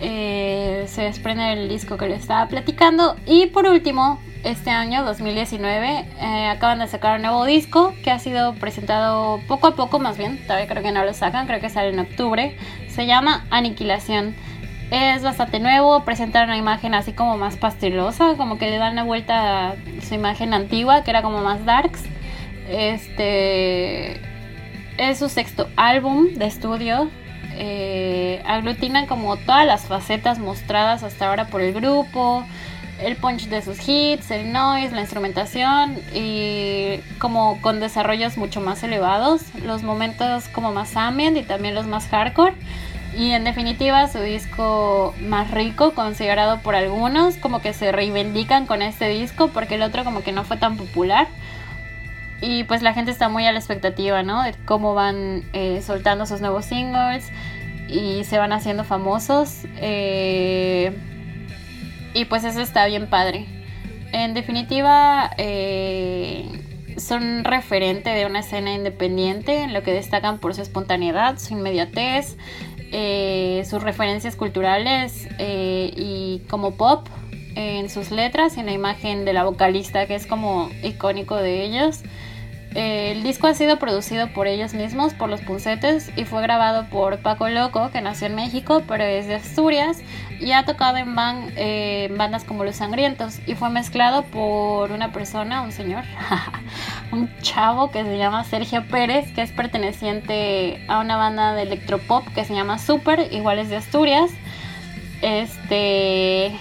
Eh, 0.00 0.86
se 0.88 1.02
desprende 1.02 1.42
del 1.42 1.68
disco 1.68 1.98
que 1.98 2.08
le 2.08 2.14
estaba 2.14 2.48
platicando. 2.48 3.14
Y 3.26 3.48
por 3.48 3.66
último, 3.66 4.18
este 4.42 4.70
año 4.70 5.04
2019 5.04 6.06
eh, 6.18 6.46
acaban 6.46 6.78
de 6.78 6.86
sacar 6.86 7.16
un 7.16 7.22
nuevo 7.26 7.44
disco 7.44 7.92
que 8.02 8.10
ha 8.10 8.18
sido 8.18 8.54
presentado 8.54 9.38
poco 9.46 9.66
a 9.66 9.74
poco, 9.74 9.98
más 9.98 10.16
bien, 10.16 10.42
todavía 10.46 10.66
creo 10.66 10.82
que 10.82 10.92
no 10.92 11.04
lo 11.04 11.12
sacan, 11.12 11.46
creo 11.46 11.60
que 11.60 11.68
sale 11.68 11.90
en 11.90 11.98
octubre. 11.98 12.56
Se 12.88 13.04
llama 13.04 13.44
Aniquilación. 13.50 14.34
Es 14.90 15.22
bastante 15.22 15.60
nuevo, 15.60 16.06
presenta 16.06 16.42
una 16.42 16.56
imagen 16.56 16.94
así 16.94 17.12
como 17.12 17.36
más 17.36 17.58
pastelosa, 17.58 18.32
como 18.38 18.56
que 18.56 18.70
le 18.70 18.78
dan 18.78 18.96
la 18.96 19.02
vuelta 19.02 19.72
a 19.72 19.74
su 20.08 20.14
imagen 20.14 20.54
antigua, 20.54 21.04
que 21.04 21.10
era 21.10 21.20
como 21.20 21.42
más 21.42 21.66
darks. 21.66 22.02
Este 22.66 24.35
es 24.98 25.18
su 25.18 25.28
sexto 25.28 25.68
álbum 25.76 26.34
de 26.34 26.46
estudio. 26.46 27.10
Eh, 27.58 28.42
aglutina 28.46 29.06
como 29.06 29.36
todas 29.36 29.66
las 29.66 29.86
facetas 29.86 30.38
mostradas 30.38 31.02
hasta 31.02 31.28
ahora 31.28 31.46
por 31.46 31.62
el 31.62 31.72
grupo 31.72 32.44
el 33.00 33.16
punch 33.16 33.48
de 33.48 33.62
sus 33.62 33.78
hits, 33.86 34.30
el 34.30 34.52
noise, 34.52 34.94
la 34.94 35.02
instrumentación 35.02 35.98
y 36.14 36.98
como 37.18 37.60
con 37.60 37.80
desarrollos 37.80 38.38
mucho 38.38 38.60
más 38.60 38.82
elevados, 38.82 39.42
los 39.62 39.82
momentos 39.82 40.48
como 40.48 40.72
más 40.72 40.96
ambient 40.96 41.36
y 41.36 41.42
también 41.42 41.74
los 41.74 41.86
más 41.86 42.08
hardcore. 42.08 42.54
Y 43.16 43.30
en 43.32 43.44
definitiva 43.44 44.08
su 44.08 44.20
disco 44.20 45.14
más 45.20 45.50
rico 45.50 45.92
considerado 45.92 46.60
por 46.60 46.74
algunos, 46.74 47.36
como 47.36 47.60
que 47.60 47.72
se 47.72 47.90
reivindican 47.92 48.66
con 48.66 48.82
este 48.82 49.08
disco 49.08 49.48
porque 49.48 49.76
el 49.76 49.82
otro 49.82 50.04
como 50.04 50.22
que 50.22 50.32
no 50.32 50.44
fue 50.44 50.56
tan 50.56 50.76
popular. 50.76 51.26
Y 52.40 52.64
pues 52.64 52.82
la 52.82 52.92
gente 52.92 53.10
está 53.10 53.28
muy 53.28 53.46
a 53.46 53.52
la 53.52 53.58
expectativa, 53.58 54.22
¿no? 54.22 54.42
De 54.42 54.54
cómo 54.64 54.94
van 54.94 55.44
eh, 55.52 55.80
soltando 55.82 56.26
sus 56.26 56.40
nuevos 56.40 56.66
singles 56.66 57.30
y 57.88 58.24
se 58.24 58.38
van 58.38 58.52
haciendo 58.52 58.84
famosos. 58.84 59.62
Eh, 59.76 60.96
y 62.14 62.24
pues 62.26 62.44
eso 62.44 62.60
está 62.60 62.86
bien 62.86 63.08
padre. 63.08 63.46
En 64.12 64.34
definitiva, 64.34 65.30
eh, 65.36 66.48
son 66.96 67.44
referente 67.44 68.10
de 68.10 68.26
una 68.26 68.40
escena 68.40 68.72
independiente 68.72 69.62
en 69.62 69.72
lo 69.72 69.82
que 69.82 69.92
destacan 69.92 70.38
por 70.38 70.54
su 70.54 70.62
espontaneidad, 70.62 71.38
su 71.38 71.54
inmediatez, 71.54 72.36
eh, 72.92 73.64
sus 73.68 73.82
referencias 73.82 74.36
culturales 74.36 75.28
eh, 75.38 75.92
y 75.96 76.42
como 76.48 76.76
pop 76.76 77.08
en 77.54 77.90
sus 77.90 78.10
letras 78.10 78.56
y 78.56 78.60
en 78.60 78.66
la 78.66 78.72
imagen 78.72 79.24
de 79.24 79.32
la 79.32 79.44
vocalista 79.44 80.06
que 80.06 80.14
es 80.14 80.26
como 80.26 80.70
icónico 80.82 81.36
de 81.36 81.64
ellos. 81.64 82.02
El 82.76 83.22
disco 83.22 83.46
ha 83.46 83.54
sido 83.54 83.78
producido 83.78 84.28
por 84.28 84.46
ellos 84.46 84.74
mismos, 84.74 85.14
por 85.14 85.30
los 85.30 85.40
Puncetes, 85.40 86.10
y 86.14 86.26
fue 86.26 86.42
grabado 86.42 86.84
por 86.90 87.20
Paco 87.20 87.48
Loco, 87.48 87.90
que 87.90 88.02
nació 88.02 88.26
en 88.26 88.34
México, 88.34 88.82
pero 88.86 89.02
es 89.02 89.26
de 89.26 89.36
Asturias, 89.36 90.02
y 90.40 90.52
ha 90.52 90.66
tocado 90.66 90.98
en, 90.98 91.16
eh, 91.56 92.12
bandas 92.18 92.44
como 92.44 92.64
Los 92.64 92.76
Sangrientos, 92.76 93.40
y 93.46 93.54
fue 93.54 93.70
mezclado 93.70 94.24
por 94.24 94.92
una 94.92 95.10
persona, 95.10 95.62
un 95.62 95.72
señor, 95.72 96.04
un 97.12 97.34
chavo 97.40 97.90
que 97.90 98.04
se 98.04 98.18
llama 98.18 98.44
Sergio 98.44 98.86
Pérez, 98.86 99.32
que 99.32 99.40
es 99.40 99.52
perteneciente 99.52 100.84
a 100.86 100.98
una 100.98 101.16
banda 101.16 101.54
de 101.54 101.62
electropop 101.62 102.28
que 102.34 102.44
se 102.44 102.52
llama 102.52 102.78
Super, 102.78 103.32
igual 103.32 103.58
es 103.58 103.70
de 103.70 103.76
Asturias. 103.76 104.30
Este 105.22 106.52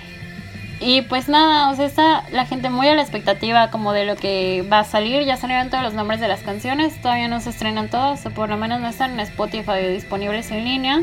y 0.79 1.01
pues 1.03 1.29
nada, 1.29 1.69
o 1.69 1.75
sea, 1.75 1.85
está 1.85 2.23
la 2.31 2.45
gente 2.45 2.69
muy 2.69 2.87
a 2.87 2.95
la 2.95 3.01
expectativa 3.01 3.71
como 3.71 3.93
de 3.93 4.05
lo 4.05 4.15
que 4.15 4.65
va 4.71 4.79
a 4.79 4.83
salir. 4.83 5.23
Ya 5.23 5.37
salieron 5.37 5.69
todos 5.69 5.83
los 5.83 5.93
nombres 5.93 6.19
de 6.19 6.27
las 6.27 6.41
canciones, 6.41 7.01
todavía 7.01 7.27
no 7.27 7.39
se 7.39 7.51
estrenan 7.51 7.89
todas, 7.89 8.25
o 8.25 8.31
por 8.31 8.49
lo 8.49 8.57
menos 8.57 8.81
no 8.81 8.87
están 8.87 9.11
en 9.11 9.21
Spotify 9.21 9.87
disponibles 9.91 10.51
en 10.51 10.65
línea. 10.65 11.01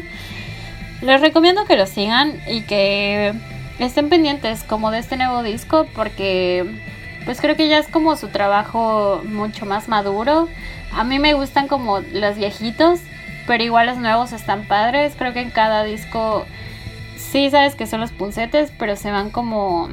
Les 1.01 1.21
recomiendo 1.21 1.65
que 1.65 1.77
lo 1.77 1.87
sigan 1.87 2.41
y 2.47 2.63
que 2.63 3.35
estén 3.79 4.09
pendientes 4.09 4.63
como 4.63 4.91
de 4.91 4.99
este 4.99 5.17
nuevo 5.17 5.43
disco 5.43 5.87
porque 5.95 6.65
pues 7.25 7.41
creo 7.41 7.57
que 7.57 7.69
ya 7.69 7.79
es 7.79 7.89
como 7.89 8.17
su 8.17 8.29
trabajo 8.29 9.23
mucho 9.25 9.67
más 9.67 9.89
maduro. 9.89 10.49
A 10.93 11.05
mí 11.05 11.19
me 11.19 11.35
gustan 11.35 11.67
como 11.67 12.01
los 12.01 12.37
viejitos, 12.37 13.01
pero 13.47 13.65
igual 13.65 13.87
los 13.87 13.97
nuevos 13.97 14.33
están 14.33 14.67
padres. 14.67 15.15
Creo 15.17 15.33
que 15.33 15.41
en 15.41 15.51
cada 15.51 15.83
disco 15.83 16.47
sí 17.33 17.51
sabes 17.51 17.75
que 17.75 17.87
son 17.87 18.01
los 18.01 18.13
puncetes, 18.13 18.71
pero 18.79 18.95
se 18.95 19.11
van 19.11 19.31
como 19.31 19.89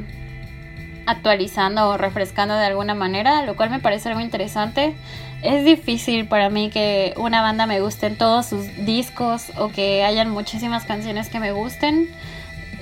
actualizando 1.06 1.90
o 1.90 1.98
refrescando 1.98 2.56
de 2.56 2.66
alguna 2.66 2.94
manera, 2.94 3.44
lo 3.44 3.56
cual 3.56 3.70
me 3.70 3.80
parece 3.80 4.10
algo 4.10 4.20
interesante. 4.20 4.94
Es 5.42 5.64
difícil 5.64 6.28
para 6.28 6.50
mí 6.50 6.70
que 6.70 7.14
una 7.16 7.42
banda 7.42 7.66
me 7.66 7.80
guste 7.80 8.08
en 8.08 8.18
todos 8.18 8.46
sus 8.46 8.68
discos 8.86 9.54
o 9.58 9.70
que 9.70 10.04
hayan 10.04 10.30
muchísimas 10.30 10.84
canciones 10.84 11.30
que 11.30 11.40
me 11.40 11.54
gusten. 11.54 12.10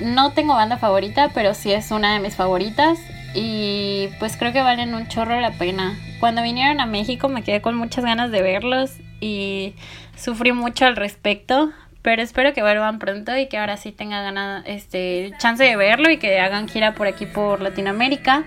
No 0.01 0.33
tengo 0.33 0.55
banda 0.55 0.77
favorita, 0.77 1.29
pero 1.35 1.53
sí 1.53 1.71
es 1.71 1.91
una 1.91 2.13
de 2.13 2.19
mis 2.19 2.35
favoritas 2.35 2.97
y 3.35 4.09
pues 4.17 4.37
creo 4.37 4.53
que 4.53 4.61
valen 4.61 4.95
un 4.95 5.07
chorro 5.07 5.39
la 5.39 5.51
pena. 5.51 5.95
Cuando 6.19 6.41
vinieron 6.41 6.81
a 6.81 6.87
México 6.87 7.29
me 7.29 7.43
quedé 7.43 7.61
con 7.61 7.75
muchas 7.75 8.03
ganas 8.03 8.31
de 8.31 8.41
verlos 8.41 8.97
y 9.21 9.75
sufrí 10.15 10.51
mucho 10.51 10.85
al 10.85 10.95
respecto, 10.95 11.71
pero 12.01 12.21
espero 12.21 12.53
que 12.53 12.61
vuelvan 12.61 12.99
pronto 12.99 13.35
y 13.37 13.47
que 13.47 13.57
ahora 13.57 13.77
sí 13.77 13.91
tenga 13.91 14.21
ganas, 14.21 14.63
este, 14.65 15.31
chance 15.39 15.63
de 15.63 15.75
verlo 15.75 16.09
y 16.09 16.17
que 16.17 16.39
hagan 16.39 16.67
gira 16.67 16.93
por 16.93 17.07
aquí 17.07 17.25
por 17.25 17.61
Latinoamérica. 17.61 18.43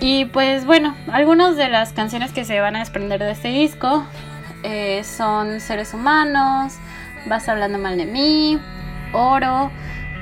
Y 0.00 0.26
pues 0.26 0.66
bueno, 0.66 0.94
algunas 1.10 1.56
de 1.56 1.68
las 1.68 1.92
canciones 1.92 2.32
que 2.32 2.44
se 2.44 2.60
van 2.60 2.76
a 2.76 2.80
desprender 2.80 3.20
de 3.20 3.30
este 3.30 3.48
disco 3.48 4.06
eh, 4.62 5.02
son 5.04 5.60
Seres 5.60 5.94
Humanos, 5.94 6.74
Vas 7.26 7.48
hablando 7.48 7.78
mal 7.78 7.98
de 7.98 8.06
mí, 8.06 8.58
Oro, 9.12 9.72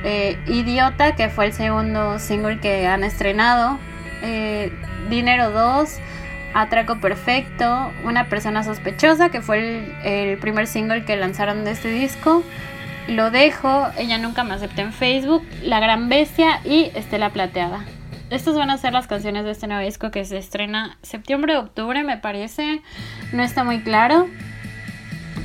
eh, 0.05 0.39
Idiota, 0.47 1.14
que 1.14 1.28
fue 1.28 1.47
el 1.47 1.53
segundo 1.53 2.18
single 2.18 2.61
que 2.61 2.87
han 2.87 3.05
estrenado, 3.05 3.78
eh, 4.22 4.72
Dinero 5.11 5.51
2, 5.51 5.99
Atraco 6.55 7.01
Perfecto, 7.01 7.93
Una 8.05 8.29
persona 8.29 8.63
sospechosa, 8.63 9.29
que 9.31 9.43
fue 9.43 9.93
el, 10.05 10.39
primer 10.39 10.69
single 10.69 11.05
que 11.05 11.17
lanzaron 11.17 11.65
de 11.65 11.73
este 11.73 11.91
disco. 11.91 12.45
Lo 13.09 13.31
dejo, 13.31 13.89
ella 13.99 14.19
nunca 14.19 14.45
me 14.45 14.55
acepta 14.55 14.81
en 14.81 14.93
Facebook, 14.93 15.45
La 15.63 15.81
Gran 15.81 16.09
Bestia 16.09 16.61
y 16.65 16.91
Estela 16.95 17.31
Plateada. 17.31 17.85
Estas 18.31 18.55
van 18.55 18.71
a 18.71 18.79
ser 18.79 18.93
las 18.93 19.07
canciones 19.07 19.45
de 19.45 19.51
este 19.51 19.67
nuevo 19.67 19.83
disco 19.83 20.11
que 20.11 20.25
se 20.25 20.39
estrena 20.39 20.97
septiembre-octubre, 21.03 22.03
me 22.05 22.17
parece. 22.17 22.81
No 23.33 23.43
está 23.43 23.65
muy 23.65 23.81
claro. 23.81 24.29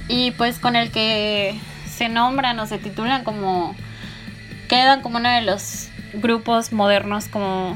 Y 0.07 0.31
pues 0.31 0.59
con 0.59 0.75
el 0.75 0.91
que 0.91 1.59
se 1.87 2.07
nombran 2.07 2.59
o 2.59 2.67
se 2.67 2.77
titulan 2.77 3.23
como... 3.23 3.75
Quedan 4.69 5.01
como 5.01 5.17
uno 5.17 5.29
de 5.29 5.41
los 5.41 5.89
grupos 6.13 6.71
modernos 6.71 7.27
como 7.27 7.75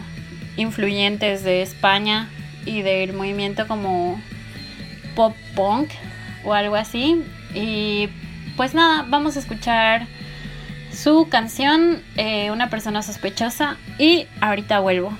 influyentes 0.55 1.43
de 1.43 1.63
España 1.63 2.29
y 2.65 2.81
del 2.81 3.13
movimiento 3.13 3.67
como 3.67 4.21
pop 5.15 5.35
punk 5.55 5.89
o 6.43 6.53
algo 6.53 6.75
así. 6.75 7.23
Y 7.53 8.09
pues 8.57 8.73
nada, 8.73 9.05
vamos 9.07 9.35
a 9.35 9.39
escuchar 9.39 10.07
su 10.91 11.27
canción, 11.29 12.01
eh, 12.17 12.51
Una 12.51 12.69
persona 12.69 13.01
sospechosa, 13.01 13.77
y 13.97 14.27
ahorita 14.41 14.79
vuelvo. 14.79 15.11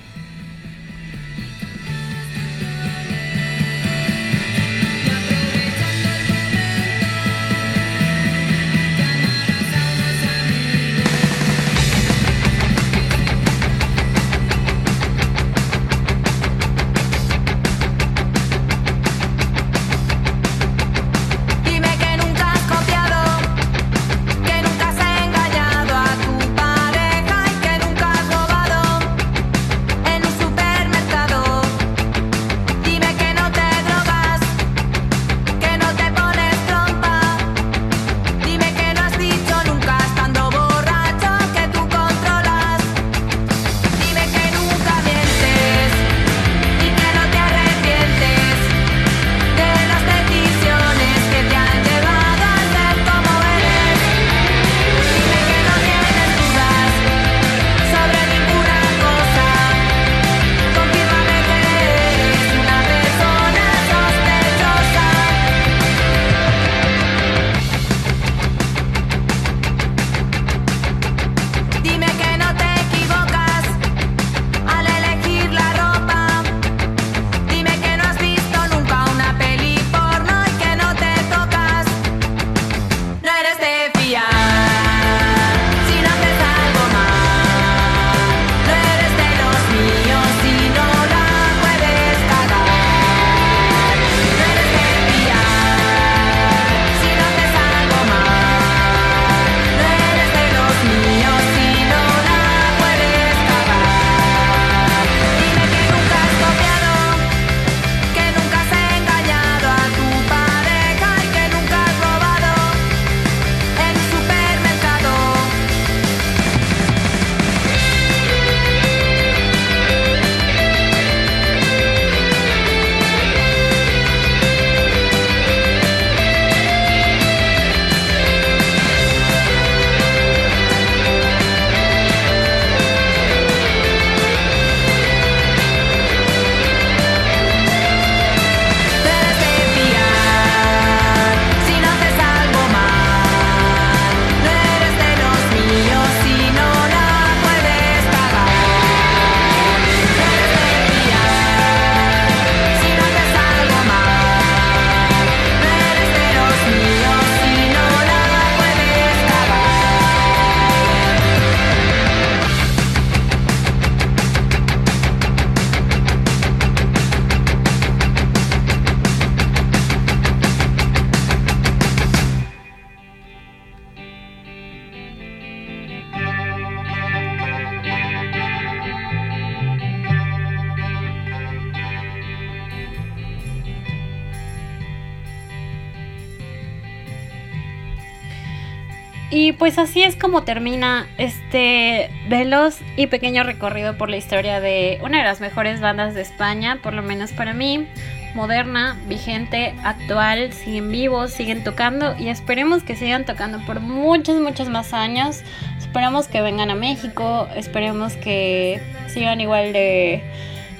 Termina 190.44 191.06
este 191.18 192.10
veloz 192.28 192.78
y 192.96 193.06
pequeño 193.06 193.42
recorrido 193.42 193.96
por 193.96 194.10
la 194.10 194.16
historia 194.16 194.60
de 194.60 194.98
una 195.02 195.18
de 195.18 195.24
las 195.24 195.40
mejores 195.40 195.80
bandas 195.80 196.14
de 196.14 196.22
España, 196.22 196.78
por 196.82 196.94
lo 196.94 197.02
menos 197.02 197.32
para 197.32 197.54
mí, 197.54 197.86
moderna, 198.34 198.96
vigente, 199.08 199.74
actual, 199.84 200.52
siguen 200.52 200.90
vivos, 200.90 201.32
siguen 201.32 201.64
tocando 201.64 202.16
y 202.18 202.28
esperemos 202.28 202.82
que 202.82 202.96
sigan 202.96 203.24
tocando 203.24 203.58
por 203.64 203.80
muchos, 203.80 204.40
muchos 204.40 204.68
más 204.68 204.92
años. 204.92 205.42
Esperamos 205.78 206.28
que 206.28 206.42
vengan 206.42 206.70
a 206.70 206.74
México, 206.74 207.48
esperemos 207.54 208.14
que 208.14 208.80
sigan 209.08 209.40
igual 209.40 209.72
de 209.72 210.22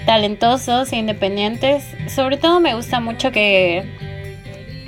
talentosos 0.07 0.93
e 0.93 0.97
independientes. 0.97 1.85
Sobre 2.09 2.37
todo 2.37 2.61
me 2.61 2.75
gusta 2.75 3.01
mucho 3.01 3.31
que 3.31 3.85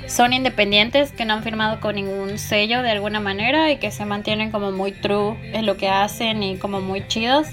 son 0.07 0.33
independientes, 0.33 1.11
que 1.11 1.25
no 1.25 1.33
han 1.33 1.43
firmado 1.43 1.79
con 1.79 1.95
ningún 1.95 2.39
sello 2.39 2.81
de 2.81 2.91
alguna 2.91 3.19
manera 3.19 3.71
y 3.71 3.77
que 3.77 3.91
se 3.91 4.05
mantienen 4.05 4.51
como 4.51 4.71
muy 4.71 4.91
true 4.91 5.37
en 5.53 5.65
lo 5.65 5.77
que 5.77 5.89
hacen 5.89 6.43
y 6.43 6.57
como 6.57 6.81
muy 6.81 7.07
chidos. 7.07 7.47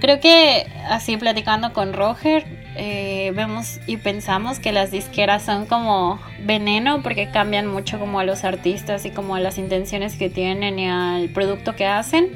Creo 0.00 0.18
que 0.18 0.66
así 0.88 1.16
platicando 1.16 1.72
con 1.72 1.92
Roger, 1.92 2.44
eh, 2.74 3.32
vemos 3.36 3.78
y 3.86 3.98
pensamos 3.98 4.58
que 4.58 4.72
las 4.72 4.90
disqueras 4.90 5.44
son 5.44 5.66
como 5.66 6.18
veneno 6.40 7.02
porque 7.02 7.30
cambian 7.30 7.66
mucho 7.66 8.00
como 8.00 8.18
a 8.18 8.24
los 8.24 8.44
artistas 8.44 9.04
y 9.04 9.10
como 9.10 9.36
a 9.36 9.40
las 9.40 9.58
intenciones 9.58 10.16
que 10.16 10.30
tienen 10.30 10.78
y 10.78 10.88
al 10.88 11.28
producto 11.28 11.76
que 11.76 11.86
hacen. 11.86 12.30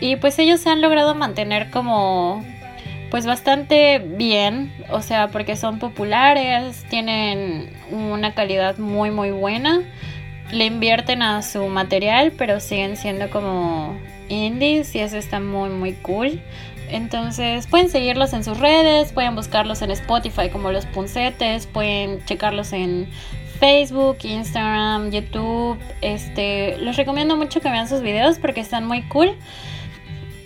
Y 0.00 0.16
pues 0.16 0.38
ellos 0.38 0.60
se 0.60 0.70
han 0.70 0.80
logrado 0.80 1.14
mantener 1.14 1.70
como 1.70 2.44
pues 3.10 3.26
bastante 3.26 3.98
bien, 3.98 4.72
o 4.90 5.02
sea, 5.02 5.28
porque 5.28 5.56
son 5.56 5.78
populares, 5.78 6.84
tienen 6.88 7.70
una 7.90 8.34
calidad 8.34 8.78
muy 8.78 9.10
muy 9.10 9.30
buena, 9.30 9.82
le 10.50 10.66
invierten 10.66 11.22
a 11.22 11.42
su 11.42 11.66
material, 11.68 12.32
pero 12.36 12.60
siguen 12.60 12.96
siendo 12.96 13.30
como 13.30 13.98
indies 14.28 14.94
y 14.94 15.00
eso 15.00 15.16
está 15.16 15.40
muy 15.40 15.70
muy 15.70 15.92
cool. 15.94 16.40
Entonces 16.90 17.66
pueden 17.66 17.90
seguirlos 17.90 18.32
en 18.32 18.44
sus 18.44 18.58
redes, 18.58 19.12
pueden 19.12 19.34
buscarlos 19.34 19.82
en 19.82 19.90
Spotify 19.90 20.48
como 20.50 20.72
los 20.72 20.86
puncetes, 20.86 21.66
pueden 21.66 22.24
checarlos 22.24 22.72
en 22.72 23.08
Facebook, 23.58 24.18
Instagram, 24.22 25.10
YouTube. 25.10 25.78
Este, 26.00 26.76
les 26.78 26.96
recomiendo 26.96 27.36
mucho 27.36 27.60
que 27.60 27.70
vean 27.70 27.88
sus 27.88 28.00
videos 28.00 28.38
porque 28.38 28.60
están 28.60 28.86
muy 28.86 29.02
cool. 29.08 29.36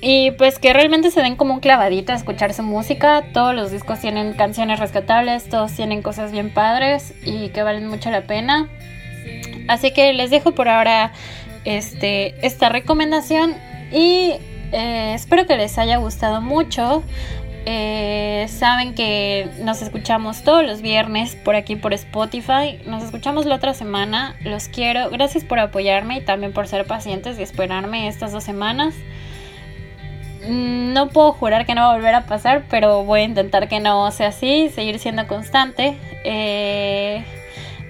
Y 0.05 0.33
pues 0.33 0.59
que 0.59 0.73
realmente 0.73 1.13
se 1.13 1.23
den 1.23 1.37
como 1.37 1.55
un 1.55 1.61
clavadito 1.61 2.13
a 2.13 2.17
escuchar 2.17 2.53
su 2.55 2.65
música. 2.65 3.23
Todos 3.33 3.55
los 3.55 3.71
discos 3.71 4.01
tienen 4.01 4.33
canciones 4.33 4.81
rescatables, 4.81 5.49
todos 5.49 5.71
tienen 5.71 6.03
cosas 6.03 6.33
bien 6.33 6.53
padres 6.53 7.15
y 7.25 7.51
que 7.51 7.63
valen 7.63 7.87
mucho 7.87 8.11
la 8.11 8.23
pena. 8.23 8.69
Así 9.69 9.93
que 9.93 10.13
les 10.13 10.31
dejo 10.31 10.53
por 10.53 10.69
ahora 10.69 11.13
este, 11.65 12.35
esta 12.45 12.69
recomendación 12.69 13.55
y 13.93 14.33
eh, 14.73 15.13
espero 15.15 15.47
que 15.47 15.57
les 15.57 15.79
haya 15.79 15.99
gustado 15.99 16.41
mucho. 16.41 17.05
Eh, 17.65 18.47
saben 18.49 18.97
que 18.97 19.49
nos 19.61 19.83
escuchamos 19.83 20.43
todos 20.43 20.65
los 20.65 20.83
viernes 20.83 21.37
por 21.37 21.55
aquí 21.55 21.77
por 21.77 21.93
Spotify. 21.93 22.81
Nos 22.87 23.05
escuchamos 23.05 23.47
la 23.47 23.55
otra 23.55 23.73
semana. 23.73 24.35
Los 24.43 24.67
quiero. 24.67 25.11
Gracias 25.11 25.45
por 25.45 25.61
apoyarme 25.61 26.17
y 26.17 26.21
también 26.23 26.53
por 26.53 26.67
ser 26.67 26.87
pacientes 26.87 27.39
y 27.39 27.43
esperarme 27.45 28.09
estas 28.09 28.33
dos 28.33 28.43
semanas. 28.43 28.95
No 30.49 31.09
puedo 31.09 31.33
jurar 31.33 31.67
que 31.67 31.75
no 31.75 31.83
va 31.83 31.93
a 31.93 31.95
volver 31.95 32.15
a 32.15 32.27
pasar, 32.27 32.65
pero 32.69 33.05
voy 33.05 33.21
a 33.21 33.25
intentar 33.25 33.69
que 33.69 33.81
no 33.81 34.11
sea 34.11 34.29
así, 34.29 34.71
seguir 34.71 34.99
siendo 34.99 35.27
constante. 35.29 35.97
Eh, 36.25 37.25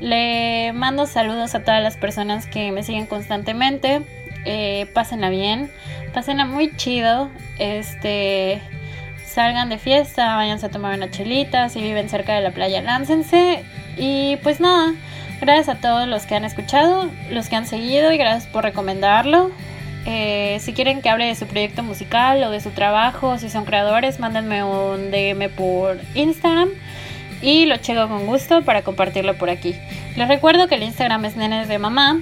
le 0.01 0.73
mando 0.73 1.07
saludos 1.07 1.55
a 1.55 1.65
todas 1.65 1.83
las 1.83 1.97
personas 1.97 2.47
que 2.47 2.73
me 2.73 2.83
siguen 2.83 3.07
constantemente. 3.07 4.03
Eh, 4.45 4.87
pásenla 4.93 5.31
bien, 5.31 5.71
pásenla 6.13 6.45
muy 6.45 6.77
chido. 6.77 7.31
Este, 7.59 8.61
salgan 9.25 9.69
de 9.69 9.79
fiesta, 9.79 10.37
váyanse 10.37 10.67
a 10.67 10.71
tomar 10.71 10.97
una 10.97 11.11
chelita. 11.11 11.69
Si 11.69 11.81
viven 11.81 12.09
cerca 12.09 12.35
de 12.35 12.43
la 12.43 12.51
playa, 12.51 12.83
láncense. 12.83 13.65
Y 13.97 14.37
pues 14.43 14.61
nada, 14.61 14.95
gracias 15.41 15.69
a 15.71 15.81
todos 15.81 16.07
los 16.07 16.27
que 16.27 16.35
han 16.35 16.45
escuchado, 16.45 17.09
los 17.31 17.49
que 17.49 17.57
han 17.57 17.67
seguido 17.67 18.13
y 18.13 18.19
gracias 18.19 18.47
por 18.53 18.65
recomendarlo. 18.65 19.51
Eh, 20.05 20.59
si 20.61 20.73
quieren 20.73 21.01
que 21.01 21.09
hable 21.09 21.27
de 21.27 21.35
su 21.35 21.47
proyecto 21.47 21.83
musical 21.83 22.43
o 22.43 22.51
de 22.51 22.61
su 22.61 22.71
trabajo, 22.71 23.39
si 23.39 23.49
son 23.49 23.65
creadores, 23.65 24.19
mándenme 24.19 24.65
un 24.65 25.11
DM 25.11 25.49
por 25.51 26.01
Instagram 26.15 26.71
y 27.41 27.67
lo 27.67 27.77
checo 27.77 28.09
con 28.09 28.27
gusto 28.27 28.63
para 28.63 28.83
compartirlo 28.83 29.37
por 29.37 29.51
aquí. 29.51 29.75
Les 30.17 30.29
recuerdo 30.29 30.69
que 30.69 30.77
el 30.77 30.83
Instagram 30.83 31.25
es 31.25 31.37
nenes 31.37 31.69
de 31.69 31.79
mamá, 31.79 32.21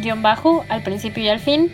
guion 0.00 0.22
bajo, 0.22 0.64
al 0.68 0.82
principio 0.82 1.24
y 1.24 1.28
al 1.28 1.40
fin. 1.40 1.72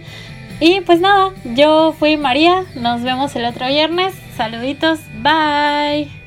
Y 0.61 0.81
pues 0.83 1.01
nada, 1.01 1.33
yo 1.45 1.95
fui 1.99 2.17
María, 2.17 2.65
nos 2.75 3.03
vemos 3.03 3.35
el 3.37 3.45
otro 3.45 3.67
viernes. 3.67 4.15
Saluditos, 4.37 5.01
bye. 5.23 6.24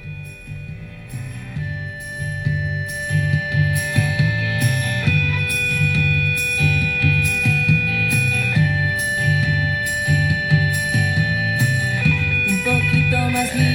was. 13.38 13.67